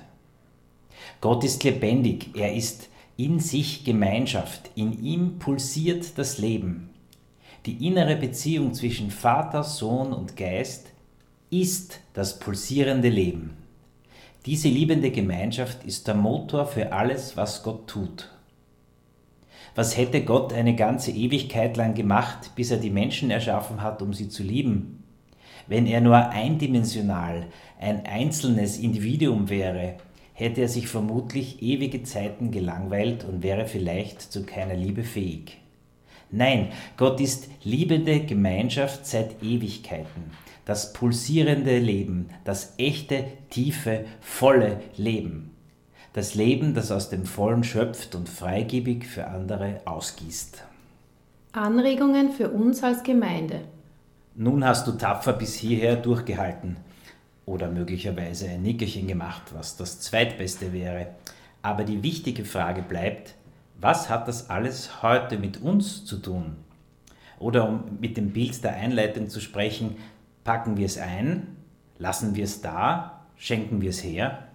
Gott 1.22 1.44
ist 1.44 1.64
lebendig, 1.64 2.36
er 2.36 2.52
ist 2.52 2.90
in 3.24 3.38
sich 3.38 3.84
Gemeinschaft, 3.84 4.70
in 4.76 5.04
ihm 5.04 5.38
pulsiert 5.38 6.16
das 6.16 6.38
Leben. 6.38 6.88
Die 7.66 7.86
innere 7.86 8.16
Beziehung 8.16 8.72
zwischen 8.72 9.10
Vater, 9.10 9.62
Sohn 9.62 10.14
und 10.14 10.38
Geist 10.38 10.86
ist 11.50 12.00
das 12.14 12.38
pulsierende 12.38 13.10
Leben. 13.10 13.58
Diese 14.46 14.68
liebende 14.68 15.10
Gemeinschaft 15.10 15.84
ist 15.84 16.08
der 16.08 16.14
Motor 16.14 16.64
für 16.64 16.94
alles, 16.94 17.36
was 17.36 17.62
Gott 17.62 17.86
tut. 17.88 18.30
Was 19.74 19.98
hätte 19.98 20.24
Gott 20.24 20.54
eine 20.54 20.74
ganze 20.74 21.10
Ewigkeit 21.10 21.76
lang 21.76 21.92
gemacht, 21.92 22.52
bis 22.56 22.70
er 22.70 22.78
die 22.78 22.88
Menschen 22.88 23.30
erschaffen 23.30 23.82
hat, 23.82 24.00
um 24.00 24.14
sie 24.14 24.30
zu 24.30 24.42
lieben? 24.42 25.04
Wenn 25.66 25.86
er 25.86 26.00
nur 26.00 26.30
eindimensional, 26.30 27.48
ein 27.78 28.06
einzelnes 28.06 28.78
Individuum 28.78 29.50
wäre, 29.50 29.96
hätte 30.40 30.62
er 30.62 30.68
sich 30.68 30.88
vermutlich 30.88 31.62
ewige 31.62 32.02
Zeiten 32.02 32.50
gelangweilt 32.50 33.24
und 33.24 33.42
wäre 33.42 33.66
vielleicht 33.66 34.20
zu 34.20 34.44
keiner 34.44 34.74
Liebe 34.74 35.04
fähig. 35.04 35.58
Nein, 36.30 36.68
Gott 36.96 37.20
ist 37.20 37.48
liebende 37.62 38.20
Gemeinschaft 38.20 39.06
seit 39.06 39.42
Ewigkeiten, 39.42 40.30
das 40.64 40.92
pulsierende 40.92 41.78
Leben, 41.78 42.30
das 42.44 42.74
echte, 42.78 43.24
tiefe, 43.50 44.06
volle 44.20 44.80
Leben. 44.96 45.50
Das 46.12 46.34
Leben, 46.34 46.74
das 46.74 46.90
aus 46.90 47.10
dem 47.10 47.24
Vollen 47.24 47.62
schöpft 47.62 48.14
und 48.14 48.28
freigebig 48.28 49.06
für 49.06 49.28
andere 49.28 49.80
ausgießt. 49.84 50.64
Anregungen 51.52 52.32
für 52.32 52.50
uns 52.50 52.82
als 52.82 53.02
Gemeinde. 53.02 53.60
Nun 54.34 54.64
hast 54.64 54.86
du 54.86 54.92
tapfer 54.92 55.32
bis 55.32 55.56
hierher 55.56 55.96
durchgehalten 55.96 56.76
oder 57.50 57.68
möglicherweise 57.68 58.48
ein 58.48 58.62
Nickerchen 58.62 59.08
gemacht, 59.08 59.42
was 59.52 59.76
das 59.76 60.00
zweitbeste 60.00 60.72
wäre. 60.72 61.08
Aber 61.62 61.84
die 61.84 62.02
wichtige 62.02 62.44
Frage 62.44 62.80
bleibt, 62.80 63.34
was 63.80 64.08
hat 64.08 64.28
das 64.28 64.50
alles 64.50 65.02
heute 65.02 65.36
mit 65.36 65.60
uns 65.60 66.04
zu 66.04 66.18
tun? 66.18 66.56
Oder 67.38 67.68
um 67.68 67.98
mit 68.00 68.16
dem 68.16 68.32
Bild 68.32 68.62
der 68.62 68.74
Einleitung 68.74 69.28
zu 69.28 69.40
sprechen, 69.40 69.96
packen 70.44 70.76
wir 70.76 70.86
es 70.86 70.96
ein, 70.96 71.56
lassen 71.98 72.36
wir 72.36 72.44
es 72.44 72.60
da, 72.60 73.26
schenken 73.36 73.80
wir 73.80 73.90
es 73.90 74.04
her? 74.04 74.46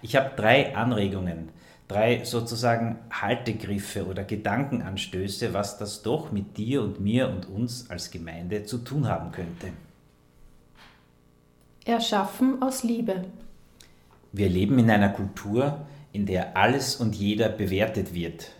Ich 0.00 0.14
habe 0.14 0.30
drei 0.36 0.76
Anregungen, 0.76 1.48
drei 1.88 2.24
sozusagen 2.24 2.98
Haltegriffe 3.10 4.06
oder 4.06 4.24
Gedankenanstöße, 4.24 5.54
was 5.54 5.76
das 5.78 6.02
doch 6.02 6.30
mit 6.30 6.56
dir 6.56 6.82
und 6.82 7.00
mir 7.00 7.28
und 7.28 7.48
uns 7.48 7.90
als 7.90 8.10
Gemeinde 8.10 8.64
zu 8.64 8.78
tun 8.78 9.08
haben 9.08 9.32
könnte. 9.32 9.68
Erschaffen 11.86 12.60
aus 12.62 12.82
Liebe. 12.82 13.26
Wir 14.32 14.48
leben 14.48 14.76
in 14.80 14.90
einer 14.90 15.10
Kultur, 15.10 15.86
in 16.12 16.26
der 16.26 16.56
alles 16.56 16.96
und 16.96 17.14
jeder 17.14 17.48
bewertet 17.48 18.12
wird. 18.12 18.50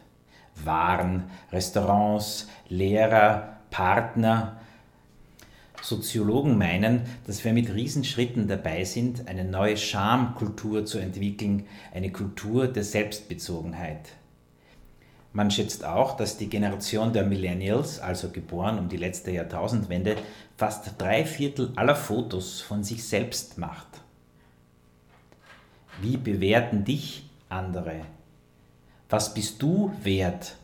Waren, 0.64 1.24
Restaurants, 1.50 2.46
Lehrer, 2.68 3.58
Partner, 3.70 4.60
Soziologen 5.82 6.56
meinen, 6.56 7.00
dass 7.26 7.44
wir 7.44 7.52
mit 7.52 7.74
Riesenschritten 7.74 8.46
dabei 8.46 8.84
sind, 8.84 9.26
eine 9.26 9.44
neue 9.44 9.76
Schamkultur 9.76 10.86
zu 10.86 10.98
entwickeln, 10.98 11.66
eine 11.92 12.12
Kultur 12.12 12.68
der 12.68 12.84
Selbstbezogenheit. 12.84 14.10
Man 15.36 15.50
schätzt 15.50 15.84
auch, 15.84 16.16
dass 16.16 16.38
die 16.38 16.48
Generation 16.48 17.12
der 17.12 17.22
Millennials, 17.22 18.00
also 18.00 18.30
geboren 18.30 18.78
um 18.78 18.88
die 18.88 18.96
letzte 18.96 19.32
Jahrtausendwende, 19.32 20.16
fast 20.56 20.94
drei 20.96 21.26
Viertel 21.26 21.74
aller 21.76 21.94
Fotos 21.94 22.62
von 22.62 22.82
sich 22.82 23.04
selbst 23.04 23.58
macht. 23.58 23.86
Wie 26.00 26.16
bewerten 26.16 26.84
dich 26.84 27.28
andere? 27.50 27.96
Was 29.10 29.34
bist 29.34 29.60
du 29.60 29.92
wert? 30.02 30.56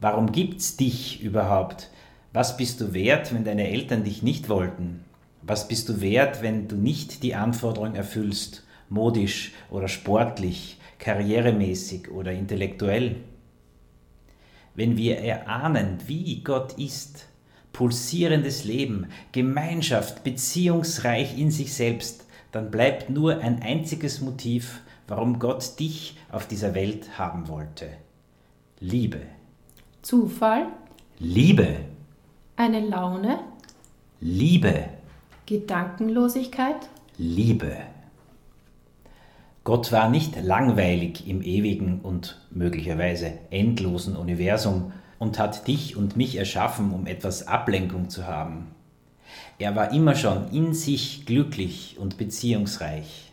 Warum 0.00 0.32
gibt's 0.32 0.76
dich 0.76 1.22
überhaupt? 1.22 1.88
Was 2.32 2.56
bist 2.56 2.80
du 2.80 2.92
wert, 2.92 3.32
wenn 3.32 3.44
deine 3.44 3.68
Eltern 3.70 4.02
dich 4.02 4.24
nicht 4.24 4.48
wollten? 4.48 5.04
Was 5.42 5.68
bist 5.68 5.88
du 5.88 6.00
wert, 6.00 6.42
wenn 6.42 6.66
du 6.66 6.74
nicht 6.74 7.22
die 7.22 7.36
Anforderungen 7.36 7.94
erfüllst, 7.94 8.64
modisch 8.88 9.52
oder 9.70 9.86
sportlich, 9.86 10.78
karrieremäßig 10.98 12.10
oder 12.10 12.32
intellektuell? 12.32 13.20
Wenn 14.76 14.98
wir 14.98 15.18
erahnen, 15.18 15.98
wie 16.06 16.42
Gott 16.42 16.74
ist, 16.74 17.26
pulsierendes 17.72 18.64
Leben, 18.64 19.08
Gemeinschaft, 19.32 20.22
beziehungsreich 20.22 21.38
in 21.38 21.50
sich 21.50 21.72
selbst, 21.72 22.26
dann 22.52 22.70
bleibt 22.70 23.10
nur 23.10 23.40
ein 23.40 23.62
einziges 23.62 24.20
Motiv, 24.20 24.80
warum 25.08 25.38
Gott 25.38 25.80
dich 25.80 26.18
auf 26.30 26.46
dieser 26.46 26.74
Welt 26.74 27.18
haben 27.18 27.48
wollte. 27.48 27.88
Liebe. 28.78 29.22
Zufall. 30.02 30.68
Liebe. 31.18 31.76
Eine 32.56 32.80
Laune. 32.80 33.40
Liebe. 34.20 34.90
Gedankenlosigkeit. 35.46 36.88
Liebe. 37.16 37.76
Gott 39.66 39.90
war 39.90 40.08
nicht 40.08 40.40
langweilig 40.40 41.26
im 41.26 41.42
ewigen 41.42 42.00
und 42.00 42.40
möglicherweise 42.50 43.32
endlosen 43.50 44.14
Universum 44.14 44.92
und 45.18 45.40
hat 45.40 45.66
dich 45.66 45.96
und 45.96 46.16
mich 46.16 46.36
erschaffen, 46.36 46.92
um 46.92 47.08
etwas 47.08 47.48
Ablenkung 47.48 48.08
zu 48.08 48.28
haben. 48.28 48.68
Er 49.58 49.74
war 49.74 49.92
immer 49.92 50.14
schon 50.14 50.52
in 50.52 50.72
sich 50.72 51.26
glücklich 51.26 51.96
und 51.98 52.16
beziehungsreich. 52.16 53.32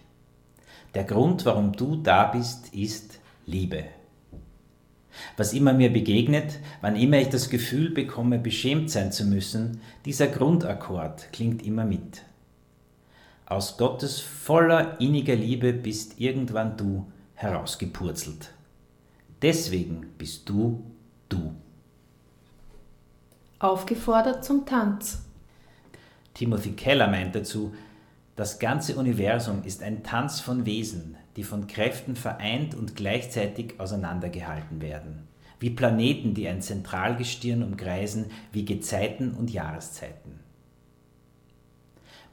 Der 0.96 1.04
Grund, 1.04 1.46
warum 1.46 1.74
du 1.74 1.98
da 1.98 2.24
bist, 2.24 2.74
ist 2.74 3.20
Liebe. 3.46 3.84
Was 5.38 5.54
immer 5.54 5.74
mir 5.74 5.94
begegnet, 5.94 6.58
wann 6.82 6.96
immer 6.96 7.20
ich 7.20 7.30
das 7.30 7.52
Gefühl 7.52 7.92
bekomme, 7.92 8.40
beschämt 8.40 8.90
sein 8.90 9.12
zu 9.12 9.24
müssen, 9.26 9.82
dieser 10.06 10.26
Grundakkord 10.26 11.32
klingt 11.32 11.64
immer 11.64 11.86
mit. 11.86 12.24
Aus 13.46 13.78
Gottes 13.78 14.20
voller 14.20 15.00
inniger 15.02 15.36
Liebe 15.36 15.74
bist 15.74 16.20
irgendwann 16.20 16.78
du 16.78 17.12
herausgepurzelt. 17.36 18.54
Deswegen 19.42 20.08
bist 20.18 20.48
du 20.48 20.84
du. 21.28 21.54
Aufgefordert 23.60 24.46
zum 24.46 24.66
Tanz. 24.66 25.24
Timothy 26.34 26.72
Keller 26.72 27.08
meint 27.08 27.36
dazu, 27.36 27.74
das 28.36 28.58
ganze 28.58 28.96
Universum 28.96 29.64
ist 29.64 29.84
ein 29.84 30.04
Tanz 30.04 30.40
von 30.40 30.66
Wesen, 30.66 31.18
die 31.36 31.44
von 31.44 31.68
Kräften 31.68 32.16
vereint 32.16 32.74
und 32.74 32.96
gleichzeitig 32.96 33.80
auseinandergehalten 33.80 34.82
werden, 34.82 35.28
wie 35.60 35.70
Planeten, 35.70 36.34
die 36.34 36.48
ein 36.48 36.62
Zentralgestirn 36.62 37.62
umkreisen, 37.62 38.32
wie 38.52 38.66
Gezeiten 38.66 39.34
und 39.34 39.52
Jahreszeiten. 39.52 40.43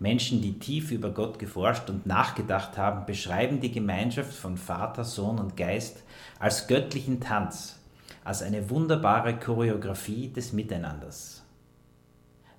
Menschen, 0.01 0.41
die 0.41 0.59
tief 0.59 0.93
über 0.93 1.11
Gott 1.11 1.39
geforscht 1.39 1.91
und 1.91 2.07
nachgedacht 2.07 2.79
haben, 2.79 3.05
beschreiben 3.05 3.61
die 3.61 3.71
Gemeinschaft 3.71 4.33
von 4.33 4.57
Vater, 4.57 5.05
Sohn 5.05 5.39
und 5.39 5.59
Geist 5.59 6.03
als 6.39 6.67
göttlichen 6.67 7.21
Tanz, 7.21 7.79
als 8.25 8.43
eine 8.43 8.71
wunderbare 8.71 9.39
Choreografie 9.39 10.29
des 10.29 10.55
Miteinanders. 10.55 11.45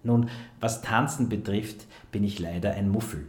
Nun, 0.03 0.29
was 0.59 0.83
Tanzen 0.83 1.29
betrifft, 1.29 1.87
bin 2.11 2.23
ich 2.23 2.37
leider 2.37 2.73
ein 2.75 2.89
Muffel. 2.89 3.25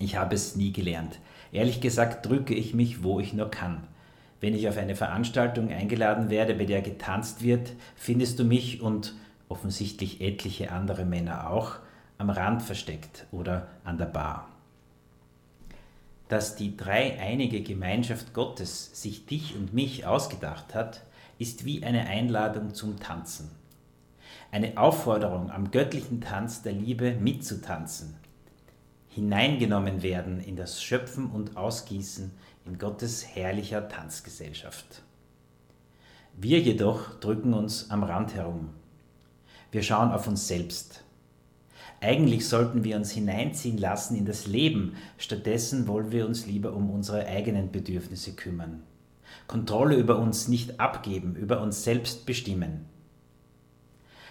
Ich 0.00 0.16
habe 0.16 0.34
es 0.34 0.56
nie 0.56 0.72
gelernt. 0.72 1.20
Ehrlich 1.52 1.80
gesagt 1.80 2.26
drücke 2.26 2.54
ich 2.54 2.74
mich, 2.74 3.04
wo 3.04 3.20
ich 3.20 3.32
nur 3.32 3.50
kann. 3.50 3.86
Wenn 4.40 4.54
ich 4.54 4.68
auf 4.68 4.76
eine 4.76 4.96
Veranstaltung 4.96 5.70
eingeladen 5.70 6.30
werde, 6.30 6.54
bei 6.54 6.64
der 6.64 6.82
getanzt 6.82 7.44
wird, 7.44 7.74
findest 7.94 8.40
du 8.40 8.44
mich 8.44 8.80
und 8.80 9.14
offensichtlich 9.48 10.20
etliche 10.20 10.72
andere 10.72 11.04
Männer 11.04 11.48
auch 11.50 11.78
am 12.20 12.28
Rand 12.28 12.62
versteckt 12.62 13.26
oder 13.32 13.66
an 13.82 13.96
der 13.96 14.04
Bar. 14.04 14.46
Dass 16.28 16.54
die 16.54 16.76
dreieinige 16.76 17.62
Gemeinschaft 17.62 18.34
Gottes 18.34 18.90
sich 18.92 19.24
dich 19.24 19.56
und 19.56 19.72
mich 19.72 20.04
ausgedacht 20.04 20.74
hat, 20.74 21.02
ist 21.38 21.64
wie 21.64 21.82
eine 21.82 22.06
Einladung 22.06 22.74
zum 22.74 23.00
Tanzen. 23.00 23.50
Eine 24.52 24.76
Aufforderung, 24.76 25.50
am 25.50 25.70
göttlichen 25.70 26.20
Tanz 26.20 26.60
der 26.60 26.74
Liebe 26.74 27.12
mitzutanzen, 27.12 28.14
hineingenommen 29.08 30.02
werden 30.02 30.40
in 30.40 30.56
das 30.56 30.82
Schöpfen 30.82 31.30
und 31.30 31.56
Ausgießen 31.56 32.32
in 32.66 32.78
Gottes 32.78 33.26
herrlicher 33.34 33.88
Tanzgesellschaft. 33.88 35.02
Wir 36.36 36.60
jedoch 36.60 37.18
drücken 37.18 37.54
uns 37.54 37.90
am 37.90 38.04
Rand 38.04 38.34
herum. 38.34 38.68
Wir 39.72 39.82
schauen 39.82 40.12
auf 40.12 40.26
uns 40.28 40.46
selbst, 40.46 41.02
eigentlich 42.00 42.48
sollten 42.48 42.82
wir 42.82 42.96
uns 42.96 43.10
hineinziehen 43.10 43.76
lassen 43.76 44.16
in 44.16 44.24
das 44.24 44.46
Leben, 44.46 44.96
stattdessen 45.18 45.86
wollen 45.86 46.12
wir 46.12 46.26
uns 46.26 46.46
lieber 46.46 46.72
um 46.72 46.90
unsere 46.90 47.26
eigenen 47.26 47.70
Bedürfnisse 47.70 48.32
kümmern. 48.32 48.82
Kontrolle 49.46 49.96
über 49.96 50.18
uns 50.18 50.48
nicht 50.48 50.80
abgeben, 50.80 51.36
über 51.36 51.60
uns 51.60 51.84
selbst 51.84 52.24
bestimmen. 52.24 52.86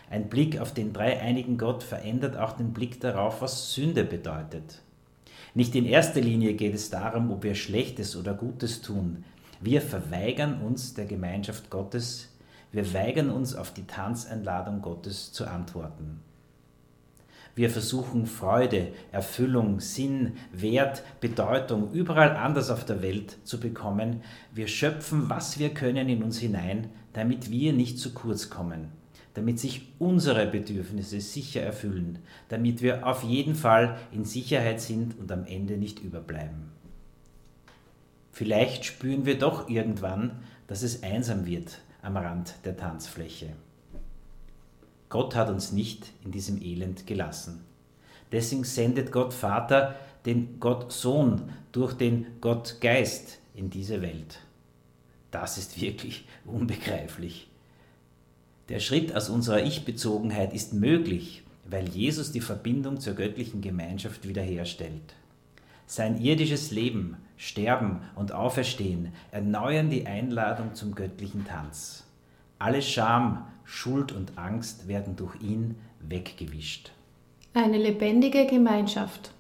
Ein 0.10 0.30
Blick 0.30 0.60
auf 0.60 0.74
den 0.74 0.94
dreieinigen 0.94 1.60
Gott 1.60 1.84
verändert 1.84 2.36
auch 2.38 2.54
den 2.54 2.74
Blick 2.74 3.00
darauf, 3.00 3.42
was 3.42 3.74
Sünde 3.74 4.04
bedeutet. 4.04 4.82
Nicht 5.54 5.76
in 5.76 5.86
erster 5.86 6.22
Linie 6.22 6.56
geht 6.56 6.74
es 6.74 6.90
darum, 6.90 7.32
ob 7.32 7.44
wir 7.44 7.54
Schlechtes 7.54 8.16
oder 8.16 8.34
Gutes 8.34 8.82
tun. 8.82 9.24
Wir 9.62 9.82
verweigern 9.82 10.62
uns 10.62 10.96
der 10.96 11.06
Gemeinschaft 11.06 11.70
Gottes, 11.70 12.30
wir 12.72 12.94
weigern 12.94 13.30
uns 13.30 13.56
auf 13.56 13.74
die 13.74 13.86
Tanzeinladung 13.86 14.82
Gottes 14.82 15.32
zu 15.32 15.46
antworten. 15.46 16.22
Wir 17.60 17.70
versuchen 17.70 18.26
Freude, 18.26 18.94
Erfüllung, 19.12 19.82
Sinn, 19.82 20.38
Wert, 20.54 21.04
Bedeutung 21.20 21.92
überall 21.92 22.38
anders 22.38 22.70
auf 22.70 22.86
der 22.86 23.02
Welt 23.02 23.36
zu 23.44 23.60
bekommen. 23.60 24.22
Wir 24.54 24.70
schöpfen, 24.70 25.30
was 25.30 25.60
wir 25.60 25.74
können, 25.74 26.08
in 26.08 26.24
uns 26.24 26.40
hinein, 26.40 26.90
damit 27.12 27.52
wir 27.52 27.74
nicht 27.74 28.00
zu 28.00 28.14
kurz 28.14 28.50
kommen, 28.50 28.88
damit 29.34 29.60
sich 29.60 29.92
unsere 30.00 30.48
Bedürfnisse 30.48 31.20
sicher 31.20 31.62
erfüllen, 31.62 32.20
damit 32.48 32.82
wir 32.82 33.06
auf 33.06 33.24
jeden 33.24 33.56
Fall 33.56 33.98
in 34.14 34.24
Sicherheit 34.24 34.80
sind 34.80 35.20
und 35.20 35.30
am 35.30 35.44
Ende 35.44 35.76
nicht 35.76 36.00
überbleiben. 36.00 36.72
Vielleicht 38.32 38.86
spüren 38.86 39.26
wir 39.26 39.38
doch 39.38 39.68
irgendwann, 39.68 40.40
dass 40.68 40.82
es 40.82 41.04
einsam 41.04 41.46
wird 41.46 41.82
am 42.02 42.16
Rand 42.16 42.54
der 42.64 42.78
Tanzfläche. 42.78 43.48
Gott 45.10 45.36
hat 45.36 45.50
uns 45.50 45.72
nicht 45.72 46.12
in 46.24 46.32
diesem 46.32 46.62
Elend 46.62 47.08
gelassen. 47.08 47.66
Deswegen 48.32 48.64
sendet 48.64 49.12
Gott 49.12 49.34
Vater 49.34 49.96
den 50.26 50.60
Gott 50.60 50.92
Sohn 50.92 51.52
durch 51.72 51.94
den 51.94 52.28
Gott 52.42 52.78
Geist 52.80 53.40
in 53.56 53.70
diese 53.70 54.02
Welt. 54.02 54.40
Das 55.32 55.58
ist 55.58 55.82
wirklich 55.82 56.28
unbegreiflich. 56.46 57.48
Der 58.70 58.80
Schritt 58.80 59.16
aus 59.16 59.30
unserer 59.30 59.64
Ich-Bezogenheit 59.64 60.54
ist 60.54 60.74
möglich, 60.74 61.44
weil 61.68 61.90
Jesus 61.90 62.32
die 62.32 62.42
Verbindung 62.42 63.00
zur 63.00 63.14
göttlichen 63.14 63.62
Gemeinschaft 63.62 64.28
wiederherstellt. 64.28 65.16
Sein 65.88 66.22
irdisches 66.22 66.70
Leben, 66.70 67.18
Sterben 67.36 68.02
und 68.16 68.32
Auferstehen 68.32 69.12
erneuern 69.32 69.90
die 69.90 70.06
Einladung 70.06 70.76
zum 70.76 70.94
göttlichen 70.94 71.46
Tanz. 71.46 72.04
Alle 72.60 72.84
Scham, 72.84 73.48
Schuld 73.72 74.12
und 74.12 74.36
Angst 74.36 74.88
werden 74.88 75.16
durch 75.16 75.40
ihn 75.42 75.76
weggewischt. 76.02 76.92
Eine 77.54 77.78
lebendige 77.78 78.48
Gemeinschaft. 78.48 79.32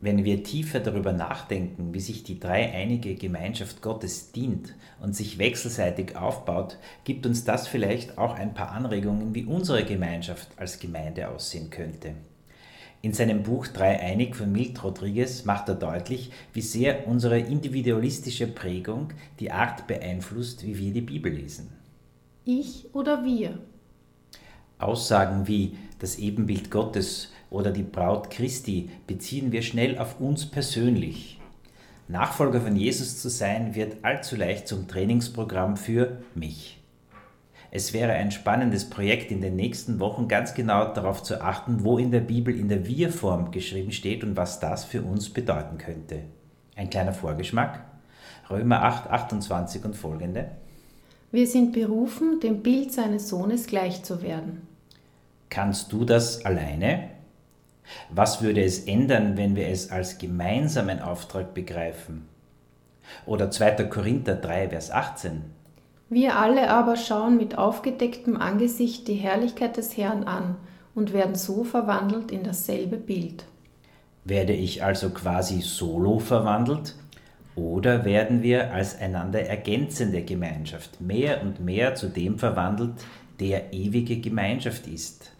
Wenn 0.00 0.24
wir 0.24 0.42
tiefer 0.42 0.80
darüber 0.80 1.12
nachdenken, 1.12 1.92
wie 1.92 2.00
sich 2.00 2.24
die 2.24 2.40
dreieinige 2.40 3.14
Gemeinschaft 3.14 3.82
Gottes 3.82 4.32
dient 4.32 4.74
und 5.00 5.14
sich 5.14 5.36
wechselseitig 5.38 6.16
aufbaut, 6.16 6.78
gibt 7.04 7.26
uns 7.26 7.44
das 7.44 7.68
vielleicht 7.68 8.16
auch 8.16 8.34
ein 8.34 8.54
paar 8.54 8.72
Anregungen, 8.72 9.34
wie 9.34 9.44
unsere 9.44 9.84
Gemeinschaft 9.84 10.48
als 10.56 10.78
Gemeinde 10.78 11.28
aussehen 11.28 11.68
könnte. 11.68 12.14
In 13.02 13.12
seinem 13.12 13.42
Buch 13.42 13.66
Dreieinig 13.66 14.34
von 14.34 14.50
Milt 14.50 14.82
Rodriguez 14.82 15.44
macht 15.44 15.68
er 15.68 15.74
deutlich, 15.74 16.32
wie 16.54 16.62
sehr 16.62 17.06
unsere 17.06 17.38
individualistische 17.38 18.46
Prägung 18.46 19.12
die 19.40 19.52
Art 19.52 19.86
beeinflusst, 19.86 20.64
wie 20.64 20.78
wir 20.78 20.92
die 20.92 21.02
Bibel 21.02 21.32
lesen. 21.32 21.77
Ich 22.50 22.86
oder 22.94 23.26
wir? 23.26 23.58
Aussagen 24.78 25.46
wie 25.46 25.76
das 25.98 26.16
Ebenbild 26.16 26.70
Gottes 26.70 27.30
oder 27.50 27.70
die 27.70 27.82
Braut 27.82 28.30
Christi 28.30 28.88
beziehen 29.06 29.52
wir 29.52 29.60
schnell 29.60 29.98
auf 29.98 30.18
uns 30.18 30.46
persönlich. 30.46 31.38
Nachfolger 32.08 32.62
von 32.62 32.74
Jesus 32.74 33.20
zu 33.20 33.28
sein 33.28 33.74
wird 33.74 34.02
allzu 34.02 34.34
leicht 34.34 34.66
zum 34.66 34.88
Trainingsprogramm 34.88 35.76
für 35.76 36.22
mich. 36.34 36.80
Es 37.70 37.92
wäre 37.92 38.12
ein 38.12 38.30
spannendes 38.30 38.88
Projekt 38.88 39.30
in 39.30 39.42
den 39.42 39.54
nächsten 39.54 40.00
Wochen 40.00 40.26
ganz 40.26 40.54
genau 40.54 40.94
darauf 40.94 41.22
zu 41.22 41.42
achten, 41.42 41.84
wo 41.84 41.98
in 41.98 42.10
der 42.10 42.20
Bibel 42.20 42.58
in 42.58 42.70
der 42.70 42.86
Wir-Form 42.86 43.50
geschrieben 43.50 43.92
steht 43.92 44.24
und 44.24 44.38
was 44.38 44.58
das 44.58 44.86
für 44.86 45.02
uns 45.02 45.28
bedeuten 45.28 45.76
könnte. 45.76 46.22
Ein 46.76 46.88
kleiner 46.88 47.12
Vorgeschmack. 47.12 47.84
Römer 48.48 48.84
8, 48.84 49.10
28 49.10 49.84
und 49.84 49.94
folgende. 49.94 50.52
Wir 51.30 51.46
sind 51.46 51.72
berufen, 51.72 52.40
dem 52.40 52.62
Bild 52.62 52.92
seines 52.92 53.28
Sohnes 53.28 53.66
gleich 53.66 54.02
zu 54.02 54.22
werden. 54.22 54.66
Kannst 55.50 55.92
du 55.92 56.04
das 56.04 56.44
alleine? 56.46 57.10
Was 58.10 58.40
würde 58.42 58.62
es 58.62 58.80
ändern, 58.86 59.36
wenn 59.36 59.54
wir 59.54 59.68
es 59.68 59.90
als 59.90 60.18
gemeinsamen 60.18 61.00
Auftrag 61.00 61.52
begreifen? 61.52 62.26
Oder 63.26 63.50
2. 63.50 63.84
Korinther 63.84 64.36
3, 64.36 64.70
Vers 64.70 64.90
18. 64.90 65.42
Wir 66.10 66.36
alle 66.36 66.70
aber 66.70 66.96
schauen 66.96 67.36
mit 67.36 67.58
aufgedecktem 67.58 68.38
Angesicht 68.38 69.08
die 69.08 69.14
Herrlichkeit 69.14 69.76
des 69.76 69.96
Herrn 69.98 70.24
an 70.24 70.56
und 70.94 71.12
werden 71.12 71.34
so 71.34 71.64
verwandelt 71.64 72.30
in 72.30 72.42
dasselbe 72.42 72.96
Bild. 72.96 73.44
Werde 74.24 74.54
ich 74.54 74.82
also 74.82 75.10
quasi 75.10 75.60
solo 75.60 76.18
verwandelt 76.18 76.94
oder 77.58 78.04
werden 78.04 78.42
wir 78.42 78.72
als 78.72 78.98
einander 78.98 79.42
ergänzende 79.42 80.22
Gemeinschaft 80.22 81.00
mehr 81.00 81.42
und 81.42 81.60
mehr 81.60 81.96
zu 81.96 82.08
dem 82.08 82.38
verwandelt, 82.38 82.92
der 83.40 83.72
ewige 83.72 84.20
Gemeinschaft 84.20 84.86
ist? 84.86 85.32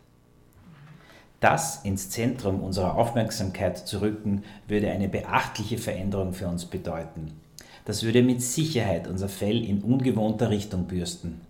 Das 1.41 1.85
ins 1.85 2.11
Zentrum 2.11 2.61
unserer 2.61 2.97
Aufmerksamkeit 2.97 3.79
zu 3.79 4.01
rücken, 4.01 4.43
würde 4.67 4.91
eine 4.91 5.09
beachtliche 5.09 5.79
Veränderung 5.79 6.33
für 6.33 6.49
uns 6.49 6.67
bedeuten. 6.67 7.33
Das 7.85 8.03
würde 8.03 8.23
mit 8.23 8.43
Sicherheit 8.43 9.07
unser 9.07 9.29
Fell 9.29 9.65
in 9.65 9.83
ungewohnter 9.83 10.51
Richtung 10.51 10.87
bürsten. 10.87 11.41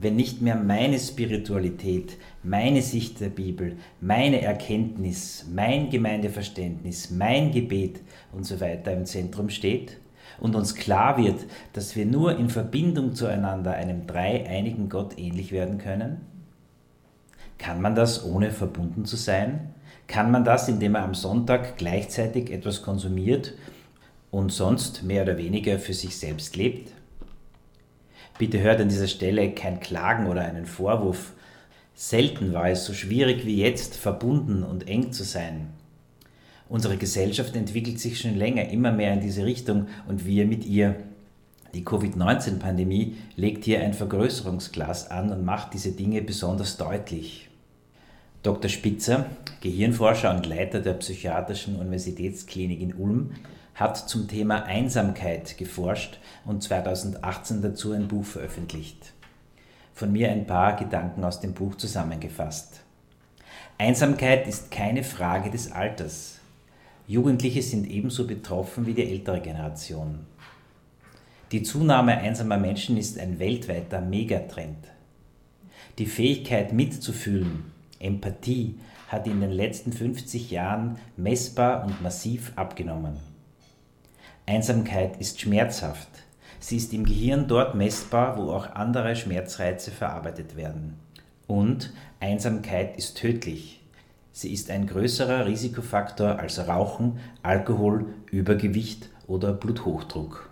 Wenn 0.00 0.16
nicht 0.16 0.40
mehr 0.40 0.56
meine 0.56 0.98
Spiritualität, 0.98 2.16
meine 2.42 2.82
Sicht 2.82 3.20
der 3.20 3.28
Bibel, 3.28 3.76
meine 4.00 4.40
Erkenntnis, 4.40 5.46
mein 5.52 5.90
Gemeindeverständnis, 5.90 7.10
mein 7.10 7.50
Gebet 7.50 8.00
und 8.32 8.44
so 8.44 8.54
im 8.54 9.06
Zentrum 9.06 9.50
steht, 9.50 9.98
und 10.40 10.54
uns 10.54 10.74
klar 10.74 11.16
wird, 11.16 11.40
dass 11.72 11.96
wir 11.96 12.06
nur 12.06 12.38
in 12.38 12.48
Verbindung 12.48 13.14
zueinander 13.14 13.72
einem 13.72 14.06
dreieinigen 14.06 14.88
Gott 14.88 15.18
ähnlich 15.18 15.52
werden 15.52 15.78
können? 15.78 16.20
Kann 17.58 17.80
man 17.80 17.94
das 17.94 18.24
ohne 18.24 18.50
verbunden 18.50 19.04
zu 19.04 19.16
sein? 19.16 19.74
Kann 20.06 20.30
man 20.30 20.44
das, 20.44 20.68
indem 20.68 20.96
er 20.96 21.02
am 21.02 21.14
Sonntag 21.14 21.76
gleichzeitig 21.76 22.50
etwas 22.50 22.82
konsumiert 22.82 23.54
und 24.30 24.52
sonst 24.52 25.02
mehr 25.02 25.22
oder 25.22 25.38
weniger 25.38 25.78
für 25.78 25.94
sich 25.94 26.18
selbst 26.18 26.56
lebt? 26.56 26.92
Bitte 28.38 28.60
hört 28.60 28.80
an 28.80 28.88
dieser 28.88 29.06
Stelle 29.06 29.52
kein 29.52 29.80
Klagen 29.80 30.26
oder 30.26 30.42
einen 30.42 30.66
Vorwurf. 30.66 31.32
Selten 31.94 32.52
war 32.52 32.68
es 32.68 32.84
so 32.84 32.92
schwierig 32.92 33.46
wie 33.46 33.60
jetzt, 33.60 33.94
verbunden 33.96 34.64
und 34.64 34.88
eng 34.88 35.12
zu 35.12 35.22
sein. 35.22 35.68
Unsere 36.68 36.96
Gesellschaft 36.96 37.54
entwickelt 37.56 38.00
sich 38.00 38.20
schon 38.20 38.36
länger 38.36 38.68
immer 38.68 38.90
mehr 38.90 39.12
in 39.12 39.20
diese 39.20 39.44
Richtung 39.44 39.88
und 40.08 40.26
wir 40.26 40.46
mit 40.46 40.64
ihr. 40.64 40.96
Die 41.74 41.84
Covid-19-Pandemie 41.84 43.16
legt 43.36 43.64
hier 43.64 43.80
ein 43.80 43.94
Vergrößerungsglas 43.94 45.10
an 45.10 45.30
und 45.30 45.44
macht 45.44 45.74
diese 45.74 45.92
Dinge 45.92 46.22
besonders 46.22 46.76
deutlich. 46.76 47.50
Dr. 48.42 48.68
Spitzer, 48.68 49.26
Gehirnforscher 49.60 50.34
und 50.34 50.46
Leiter 50.46 50.80
der 50.80 50.92
Psychiatrischen 50.94 51.76
Universitätsklinik 51.76 52.80
in 52.80 52.94
Ulm, 52.94 53.32
hat 53.74 53.96
zum 53.96 54.28
Thema 54.28 54.64
Einsamkeit 54.64 55.58
geforscht 55.58 56.18
und 56.44 56.62
2018 56.62 57.62
dazu 57.62 57.92
ein 57.92 58.06
Buch 58.06 58.24
veröffentlicht. 58.24 59.12
Von 59.94 60.12
mir 60.12 60.30
ein 60.30 60.46
paar 60.46 60.76
Gedanken 60.76 61.24
aus 61.24 61.40
dem 61.40 61.54
Buch 61.54 61.76
zusammengefasst. 61.76 62.80
Einsamkeit 63.78 64.46
ist 64.46 64.70
keine 64.70 65.02
Frage 65.02 65.50
des 65.50 65.72
Alters. 65.72 66.33
Jugendliche 67.06 67.62
sind 67.62 67.90
ebenso 67.90 68.26
betroffen 68.26 68.86
wie 68.86 68.94
die 68.94 69.04
ältere 69.04 69.40
Generation. 69.40 70.20
Die 71.52 71.62
Zunahme 71.62 72.16
einsamer 72.16 72.56
Menschen 72.56 72.96
ist 72.96 73.18
ein 73.18 73.38
weltweiter 73.38 74.00
Megatrend. 74.00 74.88
Die 75.98 76.06
Fähigkeit 76.06 76.72
mitzufühlen, 76.72 77.64
Empathie 78.00 78.76
hat 79.08 79.26
in 79.26 79.40
den 79.42 79.52
letzten 79.52 79.92
50 79.92 80.50
Jahren 80.50 80.96
messbar 81.16 81.84
und 81.84 82.02
massiv 82.02 82.52
abgenommen. 82.56 83.18
Einsamkeit 84.46 85.20
ist 85.20 85.40
schmerzhaft. 85.40 86.08
Sie 86.58 86.78
ist 86.78 86.94
im 86.94 87.04
Gehirn 87.04 87.46
dort 87.46 87.74
messbar, 87.74 88.38
wo 88.38 88.50
auch 88.50 88.70
andere 88.70 89.14
Schmerzreize 89.14 89.90
verarbeitet 89.90 90.56
werden. 90.56 90.94
Und 91.46 91.92
Einsamkeit 92.20 92.96
ist 92.96 93.18
tödlich. 93.18 93.83
Sie 94.36 94.52
ist 94.52 94.68
ein 94.68 94.88
größerer 94.88 95.46
Risikofaktor 95.46 96.40
als 96.40 96.58
Rauchen, 96.66 97.20
Alkohol, 97.44 98.06
Übergewicht 98.32 99.08
oder 99.28 99.52
Bluthochdruck. 99.52 100.50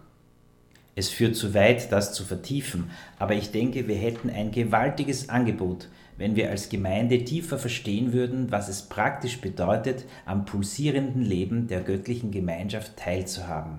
Es 0.95 1.09
führt 1.09 1.35
zu 1.35 1.53
weit, 1.53 1.91
das 1.91 2.15
zu 2.15 2.23
vertiefen, 2.23 2.93
aber 3.19 3.35
ich 3.35 3.51
denke, 3.51 3.89
wir 3.89 3.97
hätten 3.97 4.31
ein 4.31 4.53
gewaltiges 4.53 5.31
Angebot, 5.31 5.89
wenn 6.17 6.37
wir 6.37 6.51
als 6.51 6.69
Gemeinde 6.69 7.25
tiefer 7.25 7.59
verstehen 7.59 8.13
würden, 8.13 8.53
was 8.53 8.69
es 8.69 8.83
praktisch 8.83 9.41
bedeutet, 9.41 10.05
am 10.27 10.45
pulsierenden 10.45 11.23
Leben 11.23 11.67
der 11.67 11.81
göttlichen 11.81 12.31
Gemeinschaft 12.31 12.97
teilzuhaben. 12.97 13.79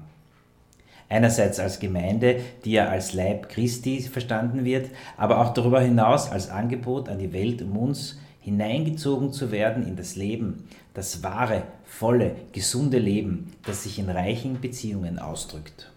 Einerseits 1.08 1.62
als 1.62 1.80
Gemeinde, 1.80 2.42
die 2.66 2.74
ja 2.74 2.90
als 2.90 3.14
Leib 3.14 3.48
Christi 3.48 4.02
verstanden 4.02 4.66
wird, 4.66 4.90
aber 5.16 5.40
auch 5.40 5.54
darüber 5.54 5.80
hinaus 5.80 6.30
als 6.30 6.50
Angebot 6.50 7.08
an 7.08 7.20
die 7.20 7.32
Welt, 7.32 7.62
um 7.62 7.78
uns 7.78 8.18
hineingezogen 8.44 9.32
zu 9.32 9.52
werden 9.52 9.88
in 9.88 9.96
das 9.96 10.18
Leben, 10.18 10.68
das 10.94 11.24
wahre, 11.24 11.64
volle, 11.86 12.36
gesunde 12.52 13.00
Leben, 13.00 13.54
das 13.66 13.84
sich 13.84 14.00
in 14.00 14.10
reichen 14.10 14.60
Beziehungen 14.60 15.18
ausdrückt. 15.18 15.90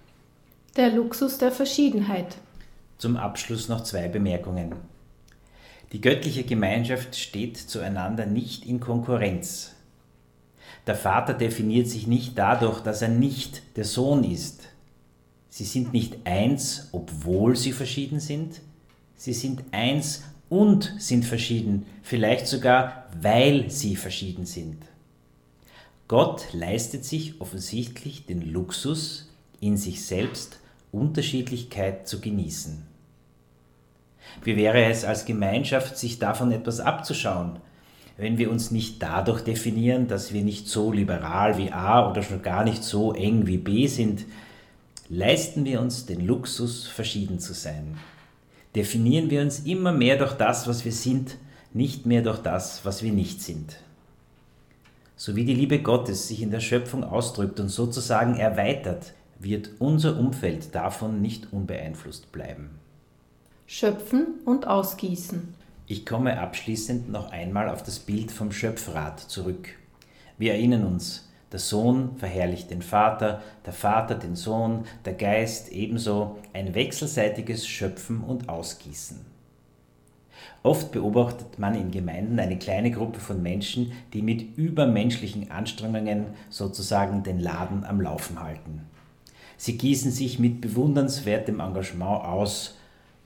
Der 0.76 0.90
Luxus 0.90 1.38
der 1.38 1.50
Verschiedenheit. 1.50 2.36
Zum 2.98 3.16
Abschluss 3.16 3.68
noch 3.68 3.82
zwei 3.82 4.08
Bemerkungen. 4.08 4.74
Die 5.92 6.00
göttliche 6.00 6.44
Gemeinschaft 6.44 7.16
steht 7.16 7.56
zueinander 7.56 8.26
nicht 8.26 8.64
in 8.64 8.78
Konkurrenz. 8.78 9.72
Der 10.86 10.94
Vater 10.94 11.34
definiert 11.34 11.88
sich 11.88 12.06
nicht 12.06 12.38
dadurch, 12.38 12.80
dass 12.80 13.02
er 13.02 13.08
nicht 13.08 13.76
der 13.76 13.84
Sohn 13.84 14.22
ist. 14.22 14.68
Sie 15.48 15.64
sind 15.64 15.92
nicht 15.92 16.18
eins, 16.24 16.90
obwohl 16.92 17.56
sie 17.56 17.72
verschieden 17.72 18.20
sind. 18.20 18.60
Sie 19.16 19.32
sind 19.32 19.64
eins 19.72 20.22
und 20.48 20.94
sind 20.98 21.24
verschieden, 21.24 21.86
vielleicht 22.02 22.46
sogar 22.46 23.06
weil 23.20 23.70
sie 23.70 23.96
verschieden 23.96 24.46
sind. 24.46 24.78
Gott 26.08 26.52
leistet 26.52 27.04
sich 27.04 27.40
offensichtlich 27.40 28.26
den 28.26 28.52
Luxus, 28.52 29.28
in 29.60 29.76
sich 29.76 30.04
selbst 30.04 30.60
Unterschiedlichkeit 30.92 32.06
zu 32.06 32.20
genießen. 32.20 32.86
Wie 34.44 34.56
wäre 34.56 34.84
es 34.84 35.04
als 35.04 35.24
Gemeinschaft, 35.24 35.96
sich 35.96 36.18
davon 36.18 36.52
etwas 36.52 36.80
abzuschauen, 36.80 37.58
wenn 38.16 38.38
wir 38.38 38.50
uns 38.50 38.70
nicht 38.70 39.02
dadurch 39.02 39.42
definieren, 39.42 40.08
dass 40.08 40.32
wir 40.32 40.42
nicht 40.42 40.68
so 40.68 40.92
liberal 40.92 41.58
wie 41.58 41.72
A 41.72 42.08
oder 42.08 42.22
schon 42.22 42.42
gar 42.42 42.64
nicht 42.64 42.82
so 42.82 43.12
eng 43.12 43.46
wie 43.46 43.58
B 43.58 43.86
sind, 43.86 44.24
leisten 45.08 45.64
wir 45.64 45.80
uns 45.80 46.06
den 46.06 46.26
Luxus, 46.26 46.86
verschieden 46.86 47.40
zu 47.40 47.52
sein. 47.52 47.98
Definieren 48.76 49.30
wir 49.30 49.40
uns 49.40 49.60
immer 49.60 49.90
mehr 49.90 50.18
durch 50.18 50.34
das, 50.34 50.68
was 50.68 50.84
wir 50.84 50.92
sind, 50.92 51.38
nicht 51.72 52.04
mehr 52.04 52.20
durch 52.20 52.38
das, 52.40 52.84
was 52.84 53.02
wir 53.02 53.10
nicht 53.10 53.40
sind. 53.42 53.78
So 55.16 55.34
wie 55.34 55.46
die 55.46 55.54
Liebe 55.54 55.80
Gottes 55.80 56.28
sich 56.28 56.42
in 56.42 56.50
der 56.50 56.60
Schöpfung 56.60 57.02
ausdrückt 57.02 57.58
und 57.58 57.70
sozusagen 57.70 58.36
erweitert, 58.36 59.14
wird 59.38 59.70
unser 59.78 60.18
Umfeld 60.18 60.74
davon 60.74 61.22
nicht 61.22 61.54
unbeeinflusst 61.54 62.32
bleiben. 62.32 62.68
Schöpfen 63.66 64.26
und 64.44 64.66
Ausgießen. 64.66 65.54
Ich 65.86 66.04
komme 66.04 66.38
abschließend 66.38 67.10
noch 67.10 67.32
einmal 67.32 67.70
auf 67.70 67.82
das 67.82 67.98
Bild 67.98 68.30
vom 68.30 68.52
Schöpfrad 68.52 69.20
zurück. 69.20 69.70
Wir 70.36 70.52
erinnern 70.52 70.84
uns, 70.84 71.25
der 71.56 71.60
Sohn 71.60 72.18
verherrlicht 72.18 72.70
den 72.70 72.82
Vater, 72.82 73.40
der 73.64 73.72
Vater 73.72 74.14
den 74.14 74.36
Sohn, 74.36 74.84
der 75.06 75.14
Geist 75.14 75.72
ebenso, 75.72 76.36
ein 76.52 76.74
wechselseitiges 76.74 77.66
Schöpfen 77.66 78.20
und 78.20 78.50
Ausgießen. 78.50 79.24
Oft 80.62 80.92
beobachtet 80.92 81.58
man 81.58 81.74
in 81.74 81.90
Gemeinden 81.90 82.38
eine 82.38 82.58
kleine 82.58 82.90
Gruppe 82.90 83.20
von 83.20 83.42
Menschen, 83.42 83.92
die 84.12 84.20
mit 84.20 84.58
übermenschlichen 84.58 85.50
Anstrengungen 85.50 86.26
sozusagen 86.50 87.22
den 87.22 87.40
Laden 87.40 87.86
am 87.86 88.02
Laufen 88.02 88.42
halten. 88.42 88.82
Sie 89.56 89.78
gießen 89.78 90.10
sich 90.10 90.38
mit 90.38 90.60
bewundernswertem 90.60 91.60
Engagement 91.60 92.22
aus, 92.22 92.76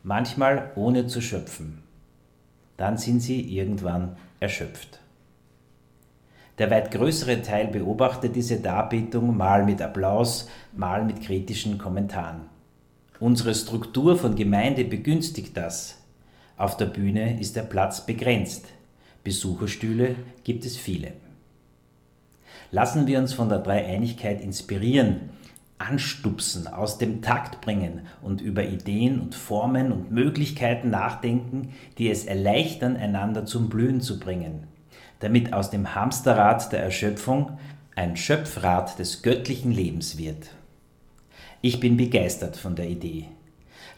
manchmal 0.04 0.70
ohne 0.76 1.08
zu 1.08 1.20
schöpfen. 1.20 1.82
Dann 2.76 2.96
sind 2.96 3.18
sie 3.18 3.40
irgendwann 3.40 4.16
erschöpft. 4.38 5.00
Der 6.60 6.70
weit 6.70 6.90
größere 6.90 7.40
Teil 7.40 7.68
beobachtet 7.68 8.36
diese 8.36 8.60
Darbietung 8.60 9.34
mal 9.34 9.64
mit 9.64 9.80
Applaus, 9.80 10.46
mal 10.76 11.02
mit 11.06 11.22
kritischen 11.22 11.78
Kommentaren. 11.78 12.42
Unsere 13.18 13.54
Struktur 13.54 14.18
von 14.18 14.36
Gemeinde 14.36 14.84
begünstigt 14.84 15.56
das. 15.56 15.96
Auf 16.58 16.76
der 16.76 16.84
Bühne 16.84 17.40
ist 17.40 17.56
der 17.56 17.62
Platz 17.62 18.04
begrenzt. 18.04 18.66
Besucherstühle 19.24 20.16
gibt 20.44 20.66
es 20.66 20.76
viele. 20.76 21.14
Lassen 22.70 23.06
wir 23.06 23.18
uns 23.20 23.32
von 23.32 23.48
der 23.48 23.60
Dreieinigkeit 23.60 24.42
inspirieren 24.42 25.30
anstupsen, 25.78 26.66
aus 26.66 26.98
dem 26.98 27.22
Takt 27.22 27.62
bringen 27.62 28.02
und 28.20 28.42
über 28.42 28.64
Ideen 28.64 29.18
und 29.18 29.34
Formen 29.34 29.92
und 29.92 30.12
Möglichkeiten 30.12 30.90
nachdenken, 30.90 31.72
die 31.96 32.10
es 32.10 32.26
erleichtern, 32.26 32.96
einander 32.96 33.46
zum 33.46 33.70
Blühen 33.70 34.02
zu 34.02 34.20
bringen, 34.20 34.64
damit 35.20 35.52
aus 35.52 35.70
dem 35.70 35.94
Hamsterrad 35.94 36.72
der 36.72 36.82
Erschöpfung 36.82 37.58
ein 37.94 38.16
Schöpfrad 38.16 38.98
des 38.98 39.22
göttlichen 39.22 39.72
Lebens 39.72 40.18
wird. 40.18 40.48
Ich 41.60 41.78
bin 41.78 41.96
begeistert 41.96 42.56
von 42.56 42.74
der 42.74 42.88
Idee. 42.88 43.26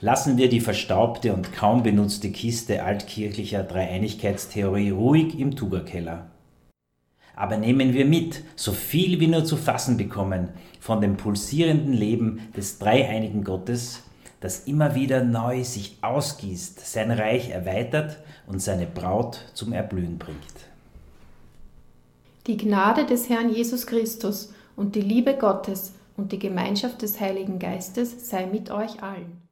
Lassen 0.01 0.37
wir 0.37 0.49
die 0.49 0.61
verstaubte 0.61 1.33
und 1.33 1.53
kaum 1.53 1.85
benutzte 1.85 2.33
Kiste 2.33 2.83
altkirchlicher 2.83 3.63
Dreieinigkeitstheorie 3.63 4.91
ruhig 4.91 5.39
im 5.39 5.55
Tugerkeller. 5.55 6.27
Aber 7.37 7.57
nehmen 7.57 7.95
wir 7.95 8.05
mit, 8.05 8.43
so 8.57 8.73
viel 8.73 9.21
wir 9.21 9.29
nur 9.29 9.45
zu 9.45 9.57
fassen 9.57 9.97
bekommen, 9.97 10.49
von 10.81 11.01
dem 11.01 11.17
pulsierenden 11.17 11.93
Leben 11.93 12.49
des 12.57 12.81
dreieinigen 12.81 13.45
Gottes, 13.45 14.03
das 14.41 14.65
immer 14.65 14.97
wieder 14.97 15.23
neu 15.23 15.63
sich 15.63 15.99
ausgießt, 16.03 16.81
sein 16.81 17.13
Reich 17.13 17.51
erweitert 17.51 18.19
und 18.49 18.61
seine 18.61 18.87
Braut 18.87 19.39
zum 19.55 19.73
Erblühen 19.73 20.19
bringt. 20.19 20.72
Die 22.49 22.57
Gnade 22.57 23.07
des 23.07 23.29
Herrn 23.29 23.51
Jesus 23.51 23.87
Christus 23.87 24.53
und 24.75 24.97
die 24.97 25.01
Liebe 25.01 25.37
Gottes 25.37 25.95
und 26.17 26.33
die 26.33 26.41
Gemeinschaft 26.41 27.03
des 27.03 27.21
Heiligen 27.21 27.61
Geistes 27.61 28.29
sei 28.29 28.47
mit 28.47 28.71
euch 28.71 29.01
allen. 29.03 29.43